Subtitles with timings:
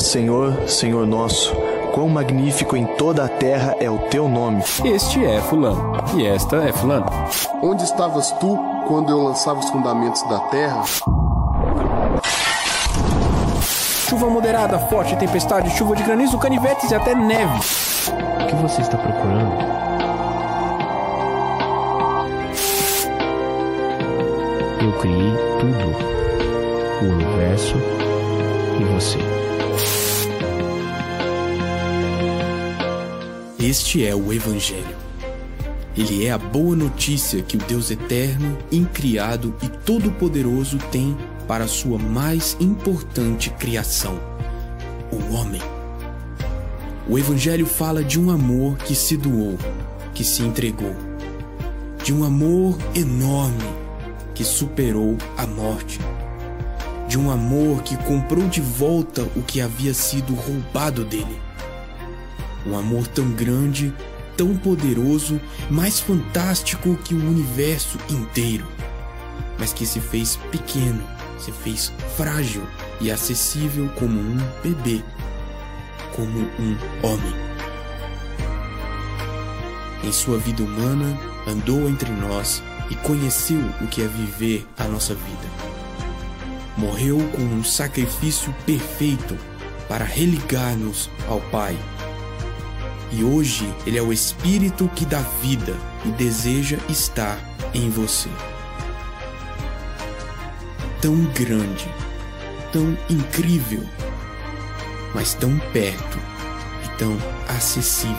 [0.00, 1.54] Senhor, Senhor nosso,
[1.92, 4.62] quão magnífico em toda a terra é o teu nome.
[4.82, 7.06] Este é Fulano, e esta é Fulano.
[7.62, 8.58] Onde estavas tu
[8.88, 10.82] quando eu lançava os fundamentos da terra?
[14.08, 17.60] Chuva moderada, forte tempestade, chuva de granizo, canivetes e até neve.
[18.42, 19.54] O que você está procurando?
[24.82, 27.76] Eu criei tudo: o universo
[28.80, 29.39] e você.
[33.60, 34.96] Este é o Evangelho.
[35.94, 41.14] Ele é a boa notícia que o Deus eterno, incriado e todo-poderoso tem
[41.46, 44.18] para a sua mais importante criação,
[45.12, 45.60] o homem.
[47.06, 49.58] O Evangelho fala de um amor que se doou,
[50.14, 50.96] que se entregou,
[52.02, 53.68] de um amor enorme
[54.34, 56.00] que superou a morte,
[57.06, 61.49] de um amor que comprou de volta o que havia sido roubado dele.
[62.66, 63.92] Um amor tão grande,
[64.36, 65.40] tão poderoso,
[65.70, 68.66] mais fantástico que o universo inteiro,
[69.58, 71.02] mas que se fez pequeno,
[71.38, 72.62] se fez frágil
[73.00, 75.02] e acessível como um bebê,
[76.14, 77.34] como um homem.
[80.02, 85.14] Em sua vida humana, andou entre nós e conheceu o que é viver a nossa
[85.14, 85.70] vida.
[86.76, 89.36] Morreu com um sacrifício perfeito
[89.86, 91.76] para religar-nos ao Pai
[93.12, 97.38] e hoje Ele é o Espírito que dá vida e deseja estar
[97.74, 98.28] em você.
[101.00, 101.88] Tão grande,
[102.72, 103.84] tão incrível,
[105.14, 106.18] mas tão perto
[106.84, 107.16] e tão
[107.48, 108.16] acessível.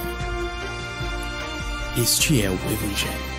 [1.98, 3.31] Este é o Evangelho.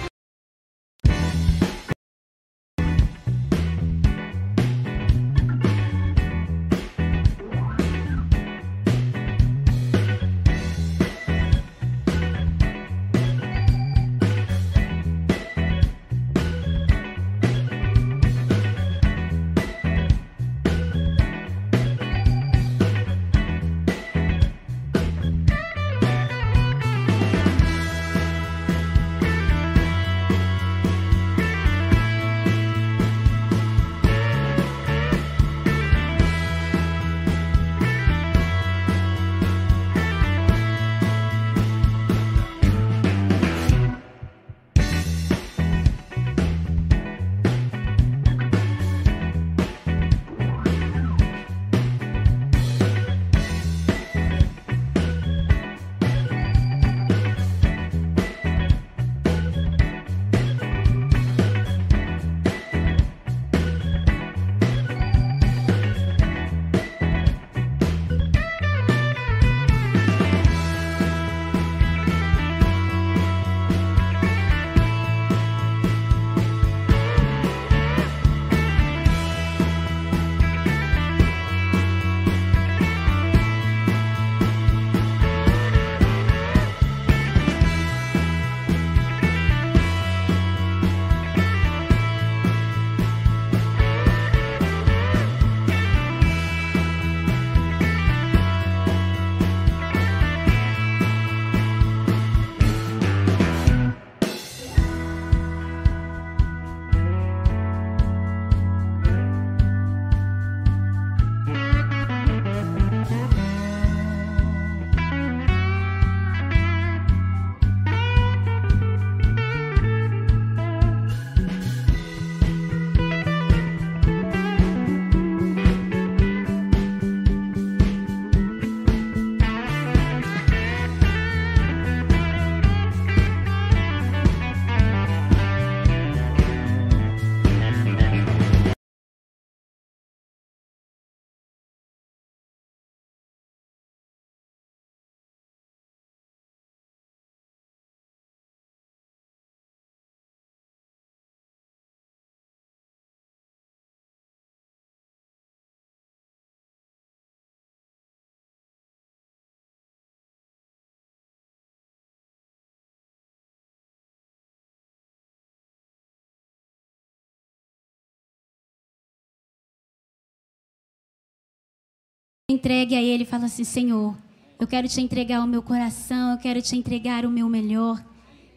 [172.52, 174.14] Entregue a Ele e fala assim: Senhor,
[174.60, 178.04] eu quero te entregar o meu coração, eu quero te entregar o meu melhor.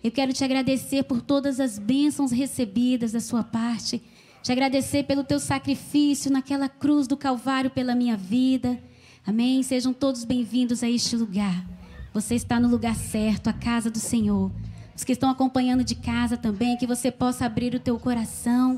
[0.04, 4.04] Eu quero te agradecer por todas as bênçãos recebidas da sua parte.
[4.44, 8.78] Te agradecer pelo teu sacrifício naquela cruz do Calvário pela minha vida.
[9.26, 9.64] Amém?
[9.64, 11.66] Sejam todos bem-vindos a este lugar.
[12.14, 14.52] Você está no lugar certo, a casa do Senhor.
[14.94, 18.78] Os que estão acompanhando de casa também, que você possa abrir o teu coração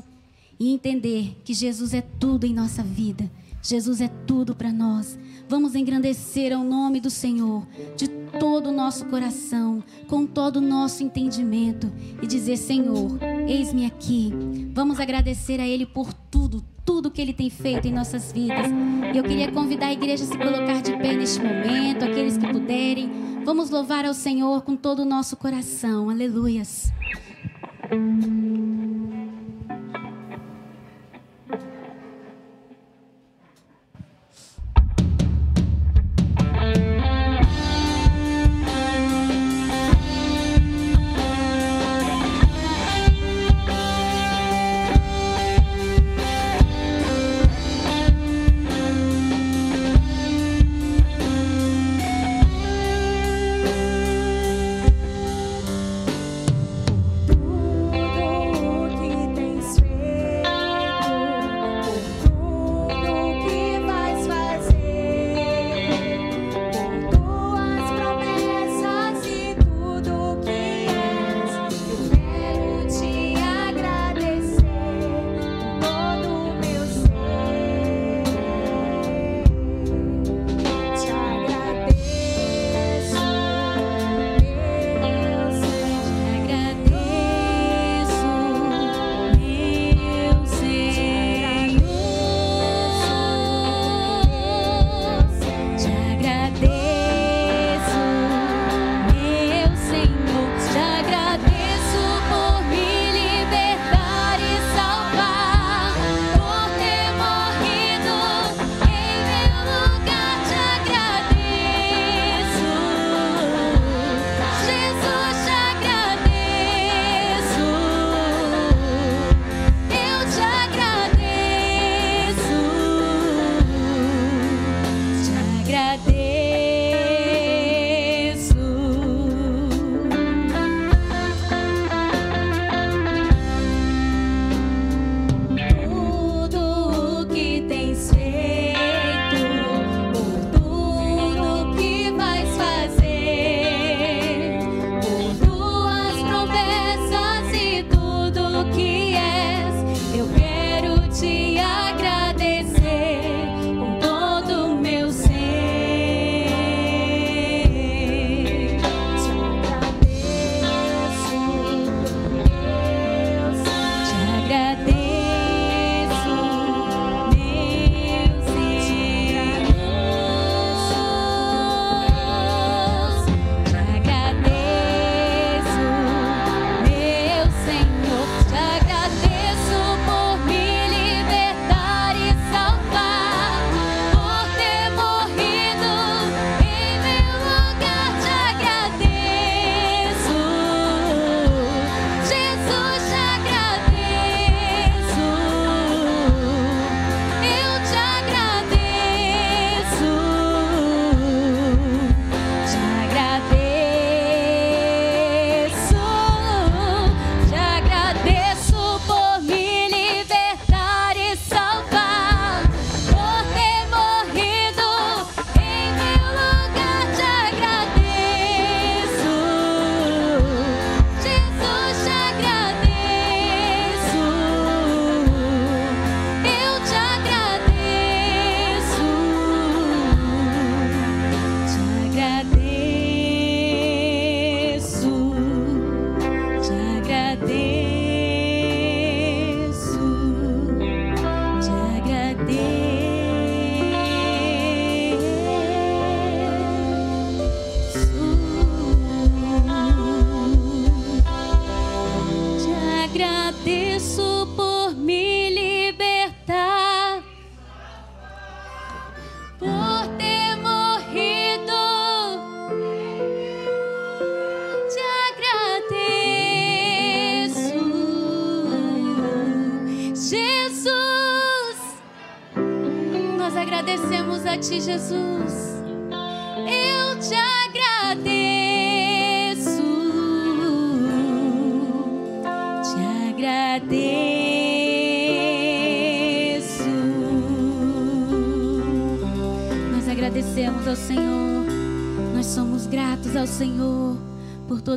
[0.60, 3.28] e entender que Jesus é tudo em nossa vida.
[3.68, 5.18] Jesus é tudo para nós.
[5.46, 7.66] Vamos engrandecer ao nome do Senhor
[7.98, 8.08] de
[8.40, 14.32] todo o nosso coração, com todo o nosso entendimento e dizer: Senhor, eis-me aqui.
[14.72, 18.70] Vamos agradecer a Ele por tudo, tudo que Ele tem feito em nossas vidas.
[19.14, 22.48] E eu queria convidar a igreja a se colocar de pé neste momento, aqueles que
[22.50, 23.10] puderem.
[23.44, 26.08] Vamos louvar ao Senhor com todo o nosso coração.
[26.08, 26.90] Aleluias.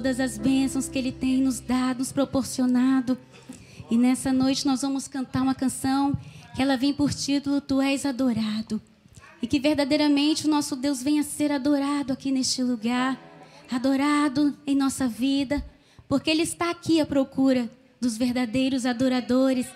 [0.02, 3.16] Todas as bênçãos que Ele tem nos dado, nos proporcionado.
[3.88, 6.18] E nessa noite nós vamos cantar uma canção
[6.56, 8.82] que ela vem por título Tu és adorado.
[9.44, 13.16] E que verdadeiramente o nosso Deus venha ser adorado aqui neste lugar,
[13.72, 15.64] adorado em nossa vida,
[16.10, 17.70] porque Ele está aqui à procura
[18.02, 19.68] dos verdadeiros adoradores,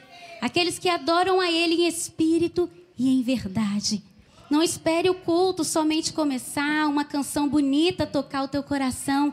[0.42, 2.68] aqueles que adoram a Ele em espírito
[2.98, 4.02] e em verdade.
[4.50, 9.32] Não espere o culto somente começar, uma canção bonita tocar o teu coração.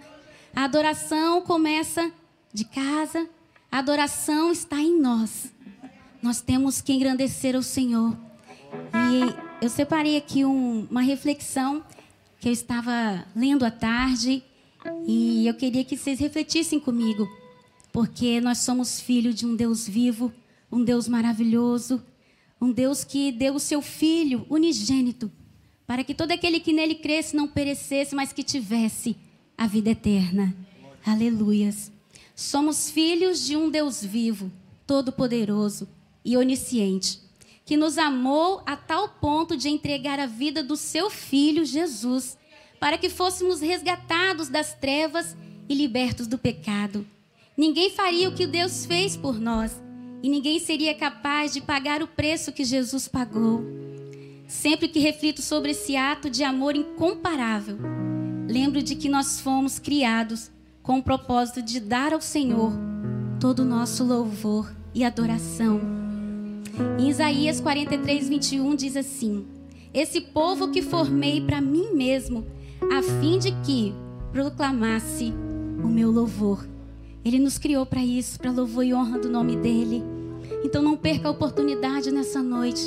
[0.54, 2.12] A adoração começa
[2.52, 3.28] de casa,
[3.70, 5.52] a adoração está em nós.
[6.22, 8.16] Nós temos que engrandecer o Senhor.
[8.94, 11.82] E eu separei aqui um, uma reflexão
[12.38, 14.42] que eu estava lendo à tarde
[15.06, 17.28] e eu queria que vocês refletissem comigo,
[17.92, 20.32] porque nós somos filhos de um Deus vivo,
[20.70, 22.02] um Deus maravilhoso,
[22.60, 25.30] um Deus que deu o seu Filho unigênito
[25.92, 29.14] para que todo aquele que nele cresce não perecesse, mas que tivesse
[29.56, 30.54] a vida eterna.
[31.04, 31.92] Aleluias.
[32.34, 34.50] Somos filhos de um Deus vivo,
[34.86, 35.88] todo-poderoso
[36.24, 37.20] e onisciente,
[37.64, 42.36] que nos amou a tal ponto de entregar a vida do seu filho Jesus,
[42.80, 45.36] para que fôssemos resgatados das trevas
[45.68, 47.06] e libertos do pecado.
[47.56, 49.80] Ninguém faria o que Deus fez por nós,
[50.22, 53.64] e ninguém seria capaz de pagar o preço que Jesus pagou.
[54.48, 57.78] Sempre que reflito sobre esse ato de amor incomparável,
[58.52, 60.50] lembro de que nós fomos criados
[60.82, 62.72] com o propósito de dar ao Senhor
[63.40, 65.80] todo o nosso louvor e adoração.
[66.98, 69.46] Em Isaías 43, 21 diz assim:
[69.94, 72.44] Esse povo que formei para mim mesmo,
[72.92, 73.94] a fim de que
[74.32, 75.32] proclamasse
[75.82, 76.68] o meu louvor.
[77.24, 80.02] Ele nos criou para isso, para louvor e honra do nome dele.
[80.62, 82.82] Então não perca a oportunidade nessa noite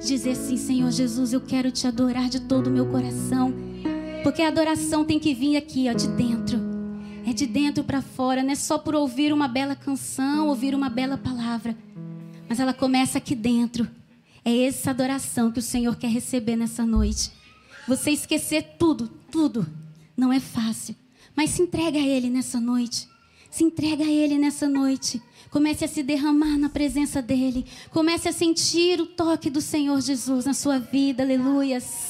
[0.00, 3.69] de dizer assim: Senhor Jesus, eu quero te adorar de todo o meu coração.
[4.22, 6.70] Porque a adoração tem que vir aqui, ó, de dentro
[7.30, 10.88] é de dentro para fora, não é só por ouvir uma bela canção, ouvir uma
[10.88, 11.76] bela palavra,
[12.48, 13.88] mas ela começa aqui dentro.
[14.44, 17.30] É essa adoração que o Senhor quer receber nessa noite.
[17.86, 19.66] Você esquecer tudo, tudo,
[20.16, 20.96] não é fácil,
[21.36, 23.08] mas se entrega a Ele nessa noite.
[23.50, 25.20] Se entrega a Ele nessa noite.
[25.50, 27.66] Comece a se derramar na presença dEle.
[27.90, 31.24] Comece a sentir o toque do Senhor Jesus na sua vida.
[31.24, 32.09] Aleluias.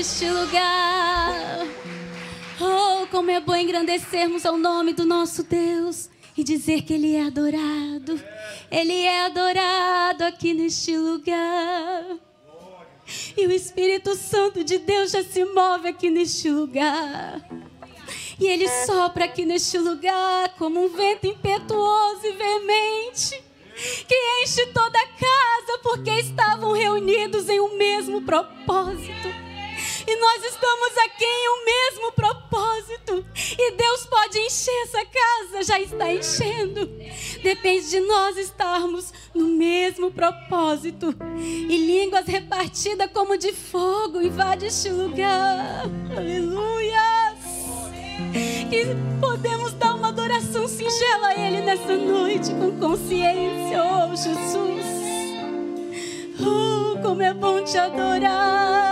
[0.00, 1.66] Neste lugar.
[2.58, 7.26] Oh, como é bom engrandecermos ao nome do nosso Deus e dizer que Ele é
[7.26, 8.18] adorado.
[8.70, 12.16] Ele é adorado aqui neste lugar.
[13.36, 17.46] E o Espírito Santo de Deus já se move aqui neste lugar.
[18.40, 23.44] E ele sopra aqui neste lugar como um vento impetuoso e veemente
[24.08, 29.49] que enche toda a casa porque estavam reunidos em um mesmo propósito.
[30.10, 33.24] E nós estamos aqui em um mesmo propósito.
[33.56, 36.84] E Deus pode encher essa casa, já está enchendo.
[37.44, 41.14] Depende de nós estarmos no mesmo propósito.
[41.38, 45.84] E línguas repartidas como de fogo invade este lugar.
[46.16, 47.36] Aleluia!
[48.68, 48.86] Que
[49.20, 54.86] podemos dar uma adoração singela a Ele nessa noite com consciência, oh Jesus.
[56.40, 58.90] Oh, como é bom te adorar.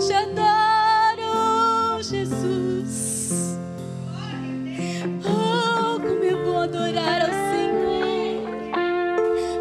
[0.00, 3.58] Te adoro, Jesus.
[5.26, 8.48] Oh, como é bom adorar ao Senhor.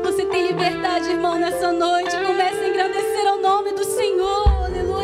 [0.02, 2.16] Você tem liberdade, irmão, nessa noite.
[2.26, 4.48] Comece a engrandecer ao nome do Senhor.
[4.64, 4.99] Aleluia.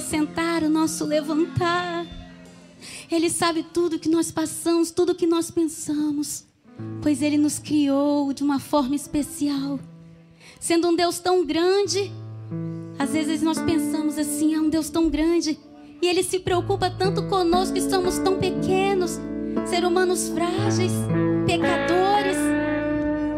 [0.00, 2.06] Assentar, o nosso levantar.
[3.10, 6.44] Ele sabe tudo que nós passamos, tudo que nós pensamos,
[7.02, 9.78] pois Ele nos criou de uma forma especial.
[10.58, 12.10] Sendo um Deus tão grande,
[12.98, 15.58] às vezes nós pensamos assim: é um Deus tão grande,
[16.02, 19.20] e Ele se preocupa tanto conosco que somos tão pequenos,
[19.66, 20.92] ser humanos frágeis,
[21.46, 22.38] pecadores.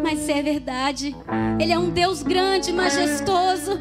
[0.02, 1.16] Mas se é verdade,
[1.60, 3.78] Ele é um Deus grande, majestoso.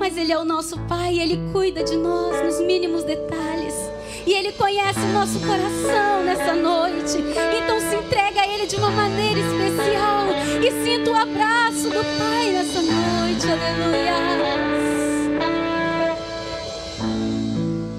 [0.00, 3.74] Mas Ele é o nosso Pai, Ele cuida de nós nos mínimos detalhes.
[4.26, 7.18] E Ele conhece o nosso coração nessa noite.
[7.62, 10.24] Então se entrega a Ele de uma maneira especial.
[10.64, 13.46] E sinta o abraço do Pai nessa noite.
[13.46, 14.14] Aleluia.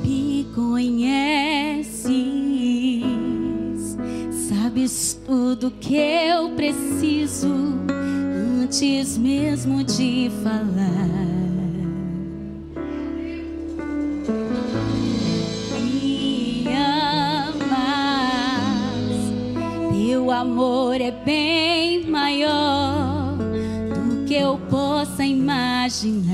[0.04, 2.08] Me conheces,
[4.50, 7.48] sabes tudo que eu preciso
[8.64, 11.31] antes mesmo de falar.
[20.42, 26.32] Amor é bem maior do que eu possa imaginar.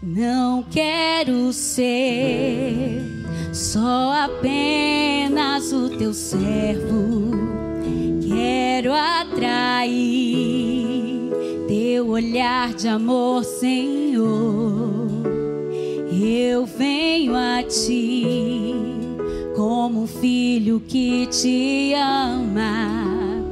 [0.00, 3.02] Não quero ser
[3.52, 7.32] só apenas o teu servo.
[8.28, 9.98] Quero atrair
[11.66, 15.08] teu olhar de amor, Senhor.
[16.12, 18.67] Eu venho a ti
[19.58, 23.42] como um filho que te ama.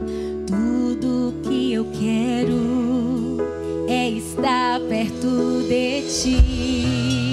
[0.46, 3.38] Tudo que eu quero
[3.88, 7.25] é estar perto de ti.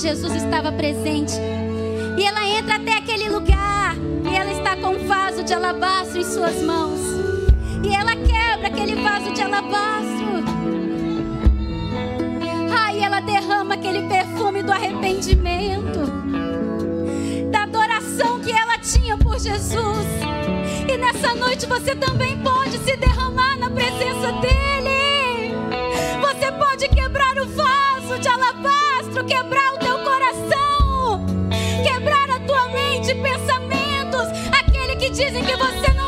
[0.00, 1.34] Jesus estava presente.
[2.16, 3.94] E ela entra até aquele lugar
[4.24, 7.00] e ela está com um vaso de alabastro em suas mãos.
[7.84, 10.30] E ela quebra aquele vaso de alabastro.
[12.78, 16.00] Aí ela derrama aquele perfume do arrependimento,
[17.50, 20.06] da adoração que ela tinha por Jesus.
[20.88, 24.59] E nessa noite você também pode se derramar na presença dEle.
[35.30, 35.99] Dizem que você não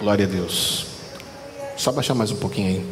[0.00, 0.86] Glória a Deus.
[1.76, 2.86] Só baixar mais um pouquinho aí.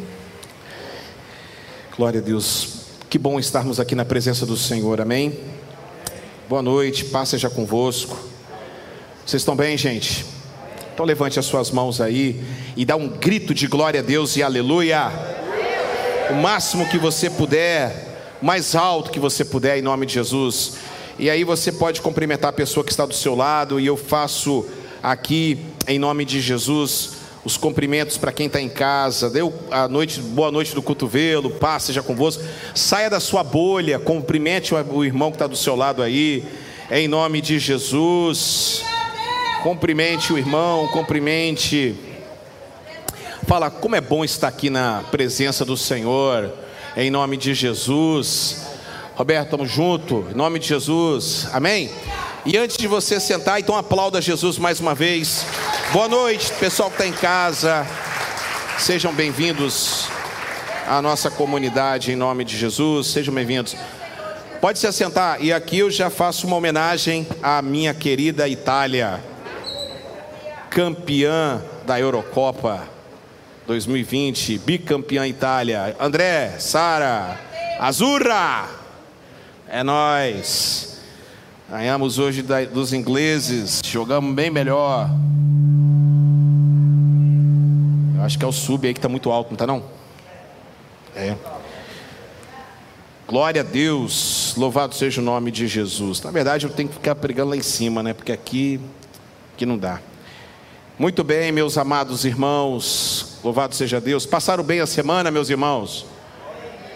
[1.97, 2.83] Glória a Deus.
[3.09, 5.01] Que bom estarmos aqui na presença do Senhor.
[5.01, 5.39] Amém.
[6.47, 8.15] Boa noite, paz seja convosco.
[9.25, 10.23] Vocês estão bem, gente?
[10.93, 12.43] Então levante as suas mãos aí
[12.77, 15.11] e dá um grito de glória a Deus e aleluia.
[16.29, 20.73] O máximo que você puder, mais alto que você puder, em nome de Jesus.
[21.17, 24.63] E aí você pode cumprimentar a pessoa que está do seu lado, e eu faço
[25.01, 27.13] aqui, em nome de Jesus,
[27.43, 29.27] os cumprimentos para quem está em casa.
[29.27, 32.43] Deu a noite, boa noite do cotovelo, paz seja convosco.
[32.75, 36.45] Saia da sua bolha, cumprimente o irmão que está do seu lado aí,
[36.91, 38.83] em nome de Jesus.
[39.63, 41.95] Cumprimente o irmão, cumprimente.
[43.47, 46.53] Fala, como é bom estar aqui na presença do Senhor,
[46.95, 48.67] em nome de Jesus.
[49.15, 51.89] Roberto, estamos juntos, em nome de Jesus, amém?
[52.45, 55.45] E antes de você sentar, então aplauda Jesus mais uma vez.
[55.91, 57.83] Boa noite, pessoal que está em casa,
[58.77, 60.07] sejam bem-vindos
[60.87, 63.07] a nossa comunidade em nome de Jesus.
[63.07, 63.75] Sejam bem-vindos.
[64.61, 65.43] Pode se assentar.
[65.43, 69.19] E aqui eu já faço uma homenagem à minha querida Itália,
[70.69, 72.87] campeã da Eurocopa
[73.65, 75.95] 2020, bicampeã Itália.
[75.99, 77.39] André, Sara,
[77.79, 78.69] Azurra.
[79.67, 80.98] É nós.
[81.69, 82.41] Ganhamos hoje
[82.73, 85.07] dos ingleses, jogamos bem melhor.
[88.15, 89.83] Eu acho que é o sub aí que está muito alto, não está não?
[91.15, 91.35] É.
[93.27, 96.19] Glória a Deus, louvado seja o nome de Jesus.
[96.23, 98.15] Na verdade, eu tenho que ficar pregando lá em cima, né?
[98.15, 98.81] Porque aqui,
[99.53, 100.01] aqui não dá.
[100.97, 104.25] Muito bem, meus amados irmãos, louvado seja Deus.
[104.25, 106.07] Passaram bem a semana, meus irmãos?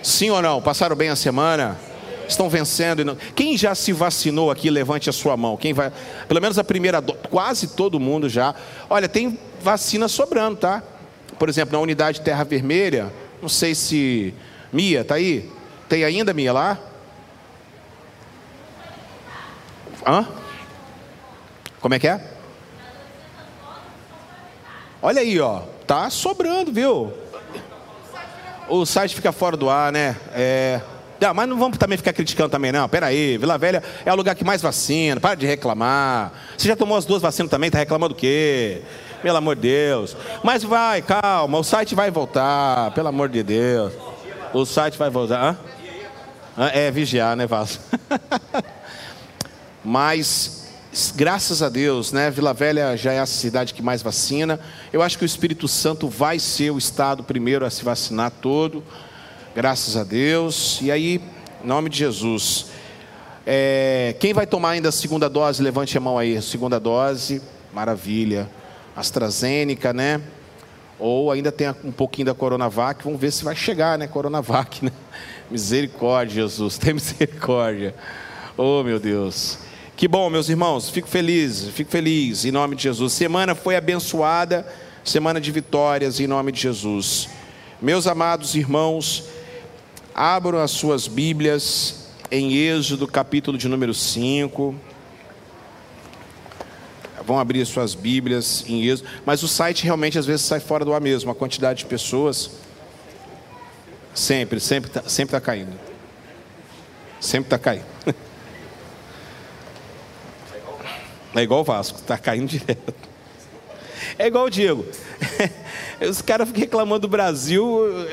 [0.01, 0.59] Sim ou não?
[0.63, 1.77] Passaram bem a semana?
[2.27, 3.17] Estão vencendo?
[3.35, 5.57] Quem já se vacinou aqui, levante a sua mão.
[5.57, 5.91] Quem vai?
[6.27, 8.55] Pelo menos a primeira quase todo mundo já.
[8.89, 10.83] Olha, tem vacina sobrando, tá?
[11.37, 13.11] Por exemplo, na unidade Terra Vermelha,
[13.41, 14.33] não sei se.
[14.71, 15.51] Mia, tá aí?
[15.87, 16.79] Tem ainda, Mia, lá?
[20.05, 20.27] Hã?
[21.79, 22.33] Como é que é?
[25.01, 25.61] Olha aí, ó.
[25.85, 27.13] Tá sobrando, viu?
[28.69, 30.15] O site fica fora do ar, né?
[30.33, 30.81] É.
[31.23, 32.89] Não, mas não vamos também ficar criticando também, não.
[32.89, 35.21] Pera aí, Vila Velha é o lugar que mais vacina.
[35.21, 36.33] Para de reclamar.
[36.57, 38.81] Você já tomou as duas vacinas também, tá reclamando do quê?
[39.21, 40.17] Pelo amor de Deus.
[40.43, 43.93] Mas vai, calma, o site vai voltar, pelo amor de Deus.
[44.53, 45.57] O site vai voltar.
[46.57, 46.67] Hã?
[46.73, 47.81] É, vigiar, né, Vasco?
[49.81, 50.67] Mas,
[51.15, 52.29] graças a Deus, né?
[52.31, 54.59] Vila Velha já é a cidade que mais vacina.
[54.91, 58.83] Eu acho que o Espírito Santo vai ser o estado primeiro a se vacinar todo.
[59.55, 60.79] Graças a Deus.
[60.81, 61.21] E aí,
[61.63, 62.71] em nome de Jesus.
[63.45, 66.41] É, quem vai tomar ainda a segunda dose, levante a mão aí.
[66.41, 67.39] Segunda dose,
[67.71, 68.49] maravilha.
[68.95, 70.19] AstraZeneca, né?
[70.97, 73.03] Ou ainda tem um pouquinho da Coronavac.
[73.03, 74.07] Vamos ver se vai chegar, né?
[74.07, 74.91] Coronavac, né?
[75.51, 76.79] Misericórdia, Jesus.
[76.79, 77.93] Tem misericórdia.
[78.57, 79.59] Oh, meu Deus.
[79.95, 80.89] Que bom, meus irmãos.
[80.89, 83.13] Fico feliz, fico feliz em nome de Jesus.
[83.13, 84.65] Semana foi abençoada,
[85.03, 87.29] semana de vitórias em nome de Jesus.
[87.79, 89.25] Meus amados irmãos,
[90.13, 94.75] abram as suas Bíblias em Êxodo, capítulo de número 5.
[97.25, 99.09] Vão abrir suas Bíblias em Êxodo.
[99.25, 101.31] Mas o site realmente às vezes sai fora do ar mesmo.
[101.31, 102.51] A quantidade de pessoas
[104.13, 105.73] sempre, sempre está sempre tá caindo.
[107.19, 107.85] Sempre está caindo.
[111.35, 112.93] É igual o Vasco, está caindo direto.
[114.17, 114.85] É igual o Diego.
[116.01, 117.65] Os caras ficam reclamando do Brasil,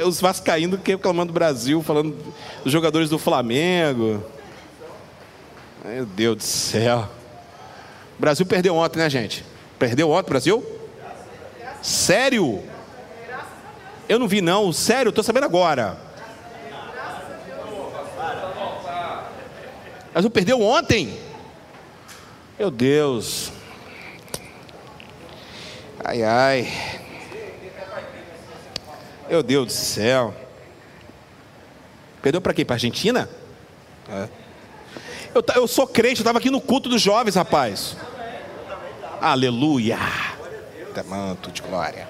[0.07, 2.17] os vascaínos reclamando do Brasil, falando
[2.63, 4.23] dos jogadores do Flamengo.
[5.85, 7.09] Meu Deus do céu.
[8.17, 9.45] O Brasil perdeu ontem, né, gente?
[9.79, 10.65] Perdeu ontem, Brasil?
[11.83, 12.63] Sério?
[14.09, 14.73] Eu não vi, não.
[14.73, 15.97] Sério, estou sabendo agora.
[20.09, 21.19] O Brasil perdeu ontem?
[22.59, 23.51] Meu Deus.
[26.05, 26.69] Ai, ai.
[29.29, 30.35] Meu Deus do céu.
[32.23, 32.65] Perdeu para quem?
[32.65, 33.29] Para Argentina?
[34.09, 34.29] É.
[35.35, 37.97] Eu, eu sou crente, eu estava aqui no culto dos jovens, rapaz.
[39.21, 39.99] Aleluia.
[40.95, 42.09] Tá Manto de glória.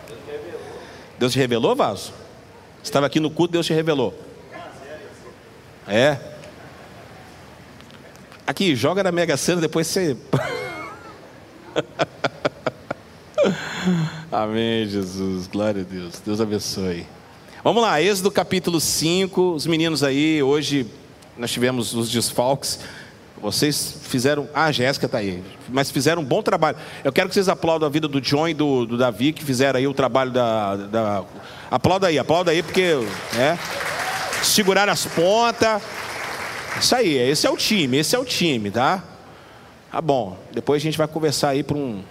[1.18, 2.14] Deus te revelou, Vaso?
[2.76, 4.18] Você estava aqui no culto, Deus te revelou.
[5.86, 6.16] É.
[8.47, 10.16] Aqui, joga na Mega Sena, depois você.
[14.30, 15.47] Amém, Jesus.
[15.47, 16.20] Glória a Deus.
[16.24, 17.07] Deus abençoe.
[17.62, 19.53] Vamos lá, Êxodo capítulo 5.
[19.53, 20.86] Os meninos aí, hoje
[21.36, 22.80] nós tivemos os desfalques.
[23.41, 24.49] Vocês fizeram.
[24.53, 25.43] Ah, a Jéssica está aí.
[25.68, 26.76] Mas fizeram um bom trabalho.
[27.03, 29.78] Eu quero que vocês aplaudam a vida do John e do, do Davi, que fizeram
[29.78, 30.76] aí o trabalho da.
[30.76, 31.24] da...
[31.70, 32.95] Aplauda aí, aplauda aí, porque.
[33.38, 33.57] É,
[34.43, 35.82] seguraram as pontas.
[36.78, 39.03] Isso aí, esse é o time, esse é o time, tá?
[39.91, 40.38] Tá bom.
[40.53, 42.03] Depois a gente vai conversar aí para um.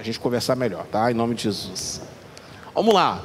[0.00, 1.10] A gente conversar melhor, tá?
[1.10, 2.00] Em nome de Jesus.
[2.74, 3.22] Vamos lá.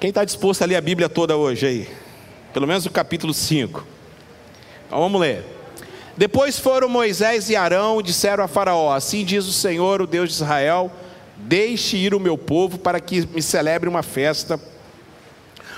[0.00, 1.88] Quem está disposto a ler a Bíblia toda hoje aí?
[2.52, 3.86] Pelo menos o capítulo 5.
[4.84, 5.44] Então, vamos ler.
[6.16, 10.28] Depois foram Moisés e Arão e disseram a Faraó: Assim diz o Senhor, o Deus
[10.28, 10.90] de Israel:
[11.36, 14.58] Deixe ir o meu povo para que me celebre uma festa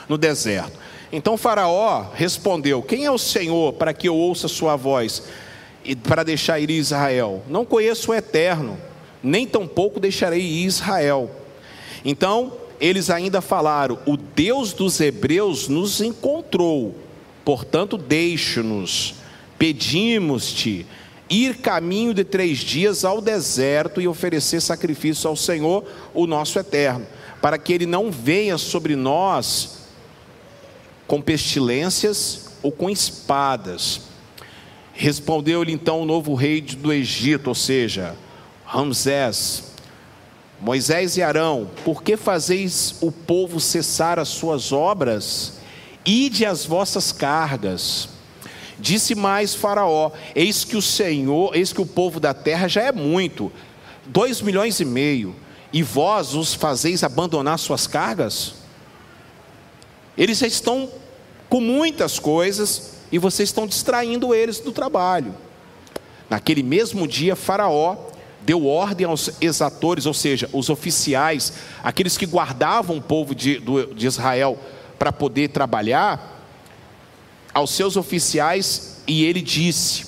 [0.08, 0.72] no deserto.
[1.12, 5.24] Então Faraó respondeu: Quem é o Senhor para que eu ouça sua voz
[5.84, 7.42] e para deixar ir Israel?
[7.46, 8.78] Não conheço o Eterno,
[9.24, 11.30] nem tampouco deixarei Israel.
[12.04, 16.94] Então eles ainda falaram: O Deus dos Hebreus nos encontrou,
[17.44, 19.14] portanto, deixe-nos.
[19.58, 20.84] Pedimos-te
[21.30, 27.06] ir caminho de três dias ao deserto e oferecer sacrifício ao Senhor, o nosso Eterno,
[27.40, 29.84] para que ele não venha sobre nós
[31.06, 34.02] com pestilências ou com espadas.
[34.92, 38.14] Respondeu-lhe então o novo rei do Egito, ou seja,
[38.66, 39.74] Ramsés,
[40.60, 45.54] Moisés e Arão, por que fazeis o povo cessar as suas obras?
[46.06, 48.08] Ide as vossas cargas.
[48.78, 52.92] Disse mais Faraó: Eis que o Senhor, eis que o povo da terra já é
[52.92, 53.52] muito,
[54.06, 55.34] dois milhões e meio,
[55.72, 58.54] e vós os fazeis abandonar suas cargas?
[60.16, 60.88] Eles já estão
[61.48, 65.34] com muitas coisas e vocês estão distraindo eles do trabalho.
[66.30, 67.96] Naquele mesmo dia, Faraó
[68.44, 73.60] deu ordem aos exatores, ou seja, os oficiais, aqueles que guardavam o povo de,
[73.94, 74.58] de Israel
[74.98, 76.32] para poder trabalhar,
[77.52, 80.06] aos seus oficiais, e ele disse: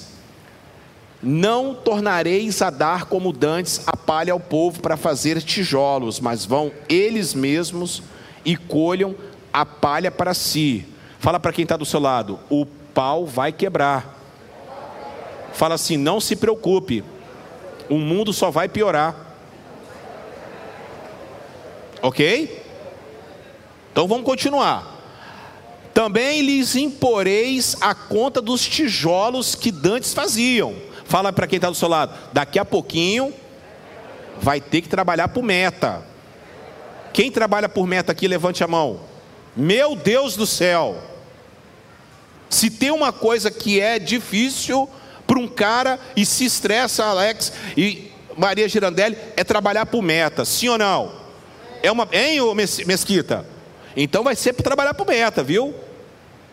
[1.22, 6.72] Não tornareis a dar como dantes a palha ao povo para fazer tijolos, mas vão
[6.88, 8.02] eles mesmos
[8.44, 9.14] e colham
[9.52, 10.84] a palha para si.
[11.18, 14.14] Fala para quem está do seu lado: o pau vai quebrar.
[15.54, 17.02] Fala assim: não se preocupe,
[17.88, 19.14] o mundo só vai piorar.
[22.02, 22.62] Ok?
[23.92, 24.94] Então vamos continuar.
[25.94, 30.74] Também lhes imporeis a conta dos tijolos que dantes faziam.
[31.06, 32.12] Fala para quem está do seu lado.
[32.32, 33.32] Daqui a pouquinho
[34.38, 36.02] vai ter que trabalhar por meta.
[37.12, 39.00] Quem trabalha por meta aqui, levante a mão.
[39.56, 41.02] Meu Deus do céu.
[42.50, 44.88] Se tem uma coisa que é difícil
[45.26, 50.68] para um cara e se estressa, Alex e Maria Girandelli, é trabalhar por meta, sim
[50.68, 51.12] ou não?
[51.82, 52.38] É uma, hein,
[52.86, 53.46] Mesquita?
[53.96, 55.74] Então vai ser para trabalhar por meta, viu?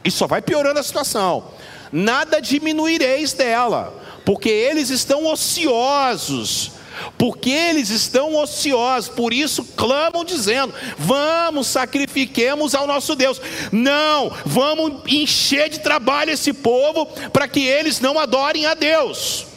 [0.03, 1.51] E só vai piorando a situação.
[1.91, 3.93] Nada diminuireis dela,
[4.25, 6.72] porque eles estão ociosos
[7.17, 13.41] porque eles estão ociosos, por isso clamam dizendo: vamos, sacrifiquemos ao nosso Deus.
[13.71, 19.47] Não, vamos encher de trabalho esse povo para que eles não adorem a Deus.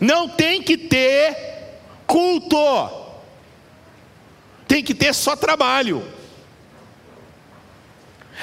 [0.00, 1.36] Não tem que ter
[2.06, 2.90] culto,
[4.66, 6.02] tem que ter só trabalho,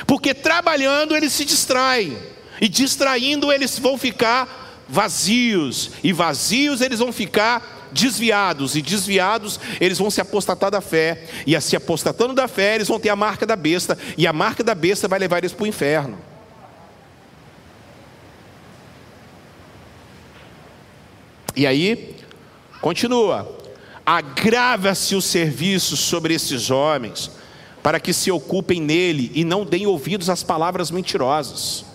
[0.07, 2.17] porque trabalhando eles se distraem,
[2.61, 9.97] e distraindo eles vão ficar vazios, e vazios eles vão ficar desviados, e desviados eles
[9.97, 13.15] vão se apostatar da fé, e a se apostatando da fé eles vão ter a
[13.15, 16.17] marca da besta, e a marca da besta vai levar eles para o inferno.
[21.55, 22.15] E aí,
[22.81, 23.57] continua:
[24.05, 27.31] agrava-se o serviço sobre esses homens,
[27.83, 31.88] para que se ocupem nele e não deem ouvidos às palavras mentirosas.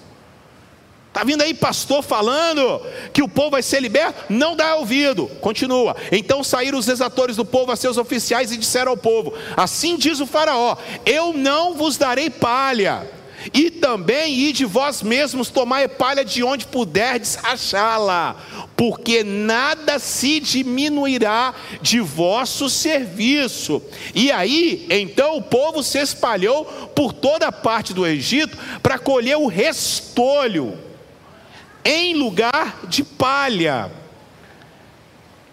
[1.14, 4.24] Está vindo aí pastor falando que o povo vai ser liberto?
[4.28, 5.28] Não dá ouvido.
[5.40, 5.94] Continua.
[6.10, 10.18] Então saíram os exatores do povo a seus oficiais e disseram ao povo: Assim diz
[10.18, 13.08] o Faraó: Eu não vos darei palha.
[13.52, 18.34] E também ide vós mesmos tomai palha de onde puderdes achá-la,
[18.74, 23.80] porque nada se diminuirá de vosso serviço.
[24.16, 26.64] E aí, então o povo se espalhou
[26.96, 30.76] por toda a parte do Egito para colher o restolho
[31.84, 33.90] em lugar de palha.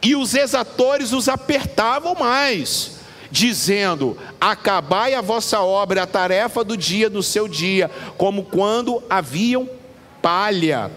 [0.02, 7.10] E os exatores os apertavam mais, dizendo: Acabai a vossa obra, a tarefa do dia
[7.10, 9.70] do seu dia, como quando haviam
[10.22, 10.92] palha.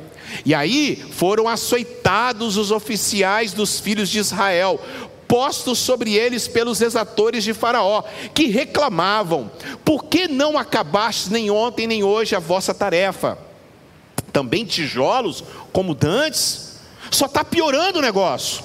[0.45, 4.80] E aí foram açoitados os oficiais dos filhos de Israel,
[5.28, 9.51] postos sobre eles pelos exatores de Faraó, que reclamavam:
[9.85, 13.39] Por que não acabastes nem ontem nem hoje a vossa tarefa?
[14.35, 18.64] Também tijolos, como dantes, só está piorando o negócio.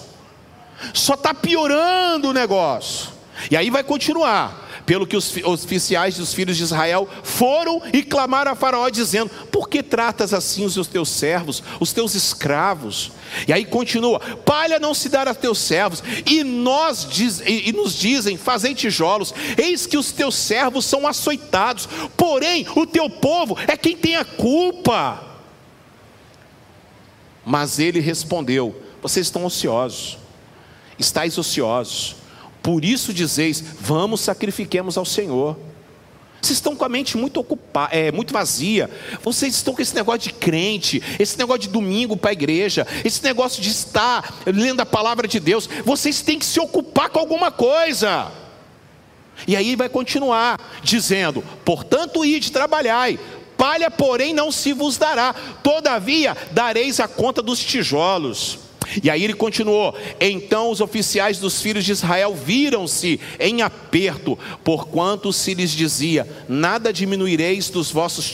[0.95, 3.09] Só está piorando o negócio.
[3.51, 4.67] E aí vai continuar.
[4.85, 9.69] Pelo que os oficiais dos filhos de Israel foram e clamaram a Faraó, dizendo: Por
[9.69, 13.11] que tratas assim os teus servos, os teus escravos?
[13.47, 17.71] E aí continua: Palha não se dará a teus servos, e, nós diz, e, e
[17.71, 23.55] nos dizem: Fazei tijolos, eis que os teus servos são açoitados, porém o teu povo
[23.67, 25.28] é quem tem a culpa.
[27.49, 30.19] Mas ele respondeu: Vocês estão ociosos,
[30.99, 32.15] estáis ociosos,
[32.61, 35.57] por isso dizeis: Vamos, sacrifiquemos ao Senhor.
[36.39, 38.87] Vocês estão com a mente muito ocupada, é, muito vazia.
[39.23, 43.23] Vocês estão com esse negócio de crente, esse negócio de domingo para a igreja, esse
[43.23, 45.67] negócio de estar lendo a palavra de Deus.
[45.83, 48.31] Vocês têm que se ocupar com alguma coisa.
[49.47, 53.19] E aí vai continuar dizendo: portanto, ide trabalhai,
[53.59, 58.57] palha, porém, não se vos dará, todavia dareis a conta dos tijolos.
[59.03, 65.33] E aí ele continuou: Então os oficiais dos filhos de Israel viram-se em aperto, porquanto
[65.33, 68.25] se lhes dizia: Nada diminuireis dos vossos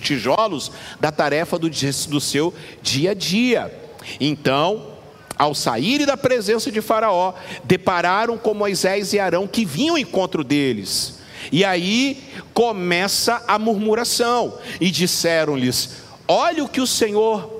[0.00, 0.70] tijolos
[1.00, 3.74] da tarefa do, do seu dia a dia.
[4.18, 4.92] Então,
[5.36, 10.42] ao saírem da presença de Faraó, depararam com Moisés e Arão que vinham ao encontro
[10.42, 11.17] deles.
[11.50, 12.22] E aí
[12.52, 15.90] começa a murmuração, e disseram-lhes:
[16.26, 17.58] Olha o que o Senhor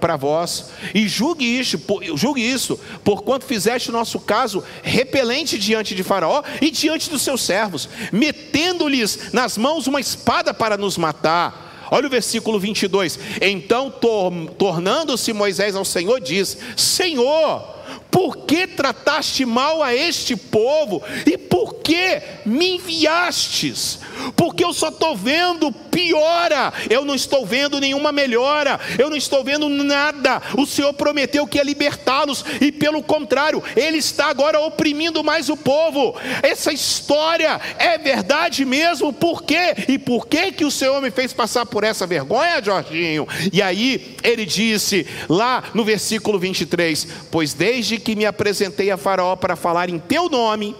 [0.00, 1.80] para vós, e julgue isso,
[2.16, 7.42] julgue isso, porquanto fizeste o nosso caso repelente diante de Faraó e diante dos seus
[7.42, 11.86] servos, metendo-lhes nas mãos uma espada para nos matar.
[11.90, 13.18] Olha o versículo 22.
[13.40, 17.73] Então, tor tornando-se Moisés ao Senhor, diz: Senhor,
[18.14, 21.02] por que trataste mal a este povo?
[21.26, 23.98] E por que me enviastes?
[24.36, 29.42] Porque eu só estou vendo piora, eu não estou vendo nenhuma melhora, eu não estou
[29.42, 30.40] vendo nada.
[30.56, 35.56] O Senhor prometeu que ia libertá-los, e pelo contrário, Ele está agora oprimindo mais o
[35.56, 36.14] povo.
[36.40, 39.74] Essa história é verdade mesmo, por quê?
[39.88, 43.26] E por que, que o Senhor me fez passar por essa vergonha, Jorginho?
[43.52, 49.34] E aí ele disse, lá no versículo 23: Pois desde que me apresentei a Faraó
[49.34, 50.76] para falar em teu nome,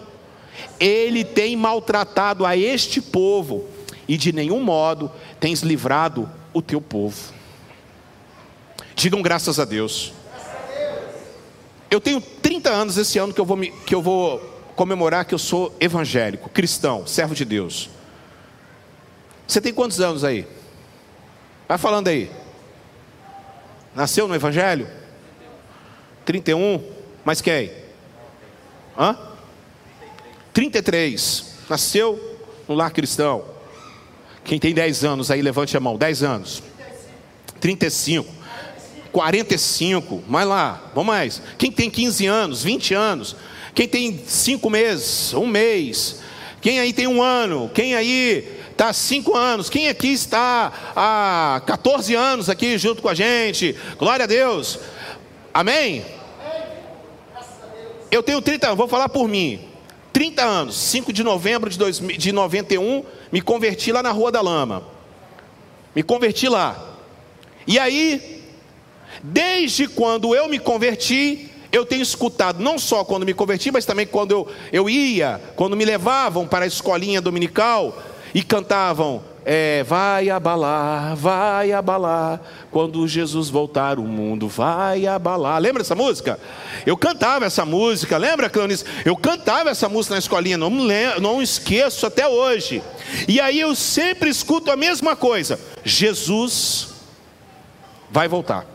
[0.78, 3.66] ele tem maltratado a este povo,
[4.06, 5.10] e de nenhum modo
[5.40, 7.32] tens livrado o teu povo.
[8.94, 10.12] Digam graças a Deus.
[11.90, 14.38] Eu tenho 30 anos esse ano que eu vou, me, que eu vou
[14.76, 17.88] comemorar que eu sou evangélico, cristão, servo de Deus.
[19.46, 20.46] Você tem quantos anos aí?
[21.68, 22.30] Vai falando aí.
[23.94, 24.88] Nasceu no Evangelho?
[26.24, 26.82] 31?
[27.24, 27.70] Mais quem?
[28.98, 29.16] Hã?
[30.52, 31.54] 33.
[31.68, 33.44] Nasceu no lar cristão.
[34.44, 35.96] Quem tem 10 anos aí, levante a mão.
[35.96, 36.62] 10 anos.
[37.60, 38.30] 35.
[39.10, 40.22] 45.
[40.28, 40.90] Mais lá.
[40.94, 41.42] Vamos mais.
[41.56, 43.36] Quem tem 15 anos, 20 anos.
[43.74, 46.20] Quem tem 5 meses, um mês.
[46.60, 47.70] Quem aí tem um ano.
[47.74, 49.70] Quem aí está há 5 anos.
[49.70, 53.74] Quem aqui está há 14 anos aqui junto com a gente.
[53.98, 54.78] Glória a Deus.
[55.52, 56.04] Amém?
[58.14, 59.58] Eu tenho 30 anos, vou falar por mim.
[60.12, 64.40] 30 anos, 5 de novembro de, dois, de 91, me converti lá na Rua da
[64.40, 64.84] Lama.
[65.96, 66.94] Me converti lá.
[67.66, 68.40] E aí,
[69.20, 74.06] desde quando eu me converti, eu tenho escutado, não só quando me converti, mas também
[74.06, 78.00] quando eu, eu ia, quando me levavam para a escolinha dominical
[78.32, 82.40] e cantavam é, vai abalar, vai abalar,
[82.70, 85.61] quando Jesus voltar o mundo vai abalar.
[85.61, 86.40] Lembra essa música?
[86.86, 88.84] Eu cantava essa música, lembra, Cleonice?
[89.05, 90.70] Eu cantava essa música na escolinha, não,
[91.20, 92.82] não esqueço até hoje.
[93.28, 96.88] E aí eu sempre escuto a mesma coisa: Jesus
[98.11, 98.66] vai voltar.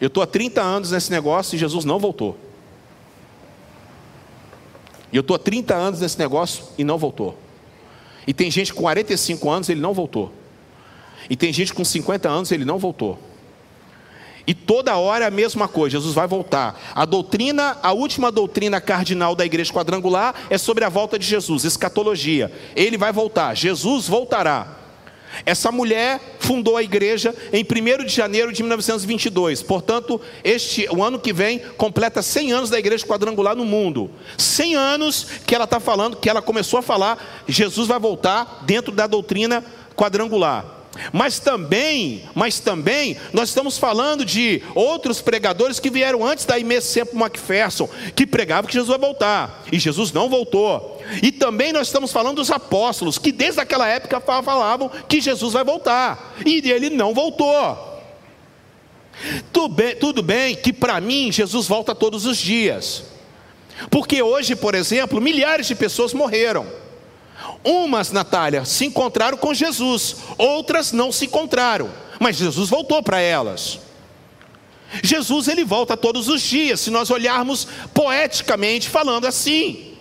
[0.00, 2.38] Eu estou há 30 anos nesse negócio e Jesus não voltou.
[5.12, 7.43] E eu estou há 30 anos nesse negócio e não voltou.
[8.26, 10.32] E tem gente com 45 anos, ele não voltou.
[11.28, 13.18] E tem gente com 50 anos, ele não voltou.
[14.46, 16.78] E toda hora a mesma coisa, Jesus vai voltar.
[16.94, 21.64] A doutrina, a última doutrina cardinal da igreja quadrangular é sobre a volta de Jesus,
[21.64, 22.52] escatologia.
[22.76, 24.83] Ele vai voltar, Jesus voltará.
[25.44, 29.62] Essa mulher fundou a igreja em 1 de janeiro de 1922.
[29.62, 34.10] Portanto, este, o ano que vem completa 100 anos da igreja quadrangular no mundo.
[34.36, 38.92] 100 anos que ela está falando, que ela começou a falar, Jesus vai voltar dentro
[38.92, 39.64] da doutrina
[39.96, 40.74] quadrangular.
[41.12, 46.80] Mas também, mas também, nós estamos falando de outros pregadores que vieram antes da Imê
[46.80, 50.93] Sempo MacPherson, que pregavam que Jesus vai voltar, e Jesus não voltou.
[51.22, 55.64] E também nós estamos falando dos apóstolos, que desde aquela época falavam que Jesus vai
[55.64, 57.92] voltar, e ele não voltou.
[59.52, 63.04] Tudo bem, tudo bem que para mim Jesus volta todos os dias,
[63.90, 66.66] porque hoje, por exemplo, milhares de pessoas morreram.
[67.62, 73.80] Umas, Natália, se encontraram com Jesus, outras não se encontraram, mas Jesus voltou para elas.
[75.02, 79.93] Jesus ele volta todos os dias, se nós olharmos poeticamente falando assim.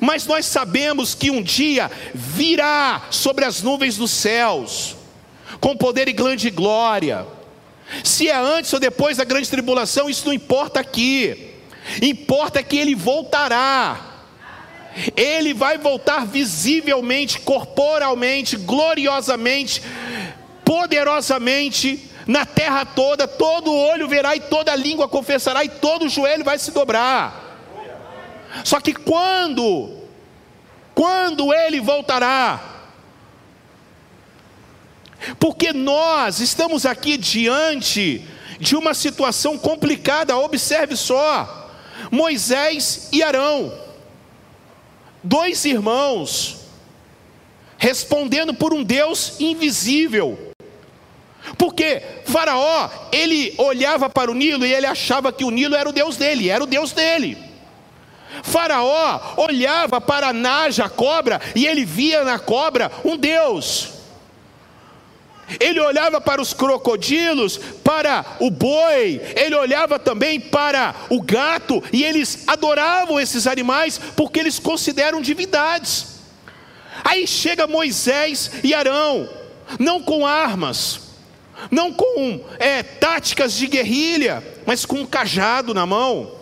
[0.00, 4.96] Mas nós sabemos que um dia virá sobre as nuvens dos céus,
[5.60, 7.26] com poder e grande glória.
[8.04, 11.54] Se é antes ou depois da grande tribulação, isso não importa aqui.
[12.00, 14.10] Importa que ele voltará
[15.16, 19.82] ele vai voltar visivelmente, corporalmente, gloriosamente,
[20.64, 26.58] poderosamente na terra toda, todo olho verá e toda língua confessará e todo joelho vai
[26.58, 27.49] se dobrar.
[28.64, 29.98] Só que quando,
[30.94, 32.70] quando ele voltará,
[35.38, 38.24] porque nós estamos aqui diante
[38.58, 40.36] de uma situação complicada.
[40.36, 41.70] Observe só:
[42.10, 43.72] Moisés e Arão,
[45.22, 46.58] dois irmãos,
[47.78, 50.38] respondendo por um Deus invisível.
[51.56, 55.92] Porque Faraó, ele olhava para o Nilo e ele achava que o Nilo era o
[55.92, 57.49] Deus dele, era o Deus dele.
[58.42, 64.00] Faraó olhava para Naja, a cobra, e ele via na cobra um Deus.
[65.58, 72.04] Ele olhava para os crocodilos, para o boi, ele olhava também para o gato, e
[72.04, 76.20] eles adoravam esses animais porque eles consideram divindades.
[77.02, 79.28] Aí chega Moisés e Arão,
[79.78, 81.00] não com armas,
[81.70, 86.39] não com é, táticas de guerrilha, mas com um cajado na mão.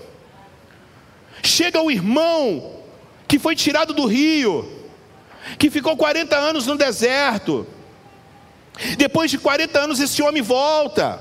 [1.42, 2.78] Chega o irmão
[3.26, 4.66] que foi tirado do rio,
[5.58, 7.66] que ficou 40 anos no deserto.
[8.96, 11.20] Depois de 40 anos, esse homem volta,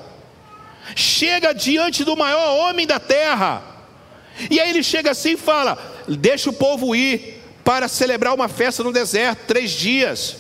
[0.95, 3.61] chega diante do maior homem da terra,
[4.49, 8.83] e aí ele chega assim e fala: Deixa o povo ir para celebrar uma festa
[8.83, 10.37] no deserto, três dias,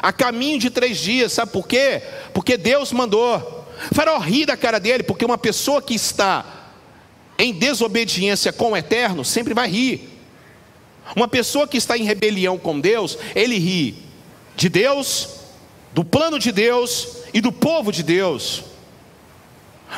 [0.00, 2.02] a caminho de três dias, sabe por quê?
[2.32, 3.54] Porque Deus mandou.
[3.92, 6.55] Faraó ri da cara dele, porque uma pessoa que está
[7.38, 10.08] em desobediência com o eterno sempre vai rir.
[11.14, 13.96] Uma pessoa que está em rebelião com Deus, ele ri
[14.56, 15.28] de Deus,
[15.92, 18.64] do plano de Deus e do povo de Deus.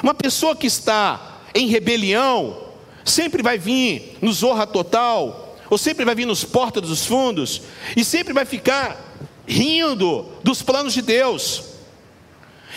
[0.02, 2.68] Uma pessoa que está em rebelião,
[3.04, 7.62] sempre vai vir no zorra total, ou sempre vai vir nos portas dos fundos,
[7.96, 9.16] e sempre vai ficar
[9.46, 11.64] rindo dos planos de Deus,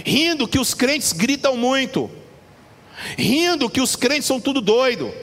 [0.05, 2.09] rindo que os crentes gritam muito,
[3.17, 5.13] rindo que os crentes são tudo doido.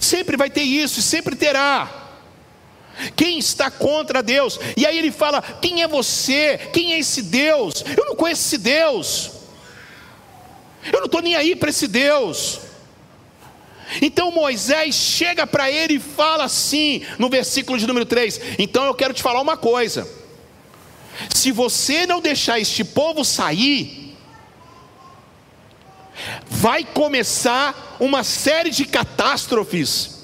[0.00, 2.00] Sempre vai ter isso, e sempre terá.
[3.16, 4.58] Quem está contra Deus?
[4.76, 6.58] E aí ele fala: quem é você?
[6.72, 7.84] Quem é esse Deus?
[7.96, 9.30] Eu não conheço esse Deus.
[10.92, 12.60] Eu não estou nem aí para esse Deus.
[14.00, 18.94] Então Moisés chega para ele e fala assim, no versículo de número 3: Então eu
[18.94, 20.06] quero te falar uma coisa.
[21.34, 24.09] Se você não deixar este povo sair,
[26.46, 30.20] vai começar uma série de catástrofes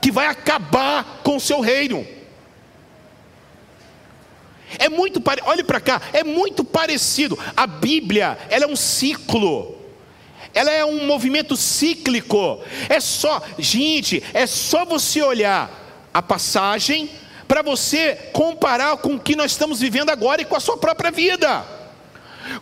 [0.00, 2.06] que vai acabar com o seu reino.
[4.78, 7.38] É muito, olhe para cá, é muito parecido.
[7.56, 9.76] A Bíblia, ela é um ciclo.
[10.52, 12.62] Ela é um movimento cíclico.
[12.88, 15.70] É só, gente, é só você olhar
[16.12, 17.10] a passagem
[17.46, 21.10] para você comparar com o que nós estamos vivendo agora e com a sua própria
[21.10, 21.64] vida.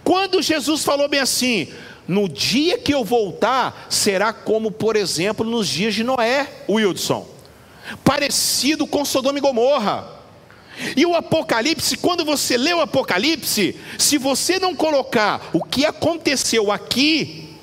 [0.02, 1.68] Quando Jesus falou bem assim:
[2.06, 7.26] "No dia que eu voltar, será como, por exemplo, nos dias de Noé, Wilson,
[8.04, 10.14] parecido com Sodoma e Gomorra".
[10.96, 16.72] E o Apocalipse, quando você lê o Apocalipse, se você não colocar o que aconteceu
[16.72, 17.56] aqui,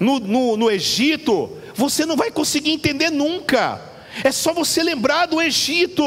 [0.00, 3.80] no, no, no Egito, você não vai conseguir entender nunca.
[4.22, 6.02] É só você lembrar do Egito.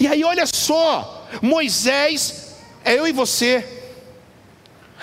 [0.00, 3.75] E aí, olha só, Moisés, é eu e você,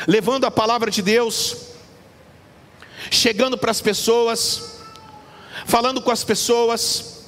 [0.08, 1.56] levando a palavra de Deus,
[3.12, 4.80] chegando para as pessoas,
[5.66, 7.26] falando com as pessoas,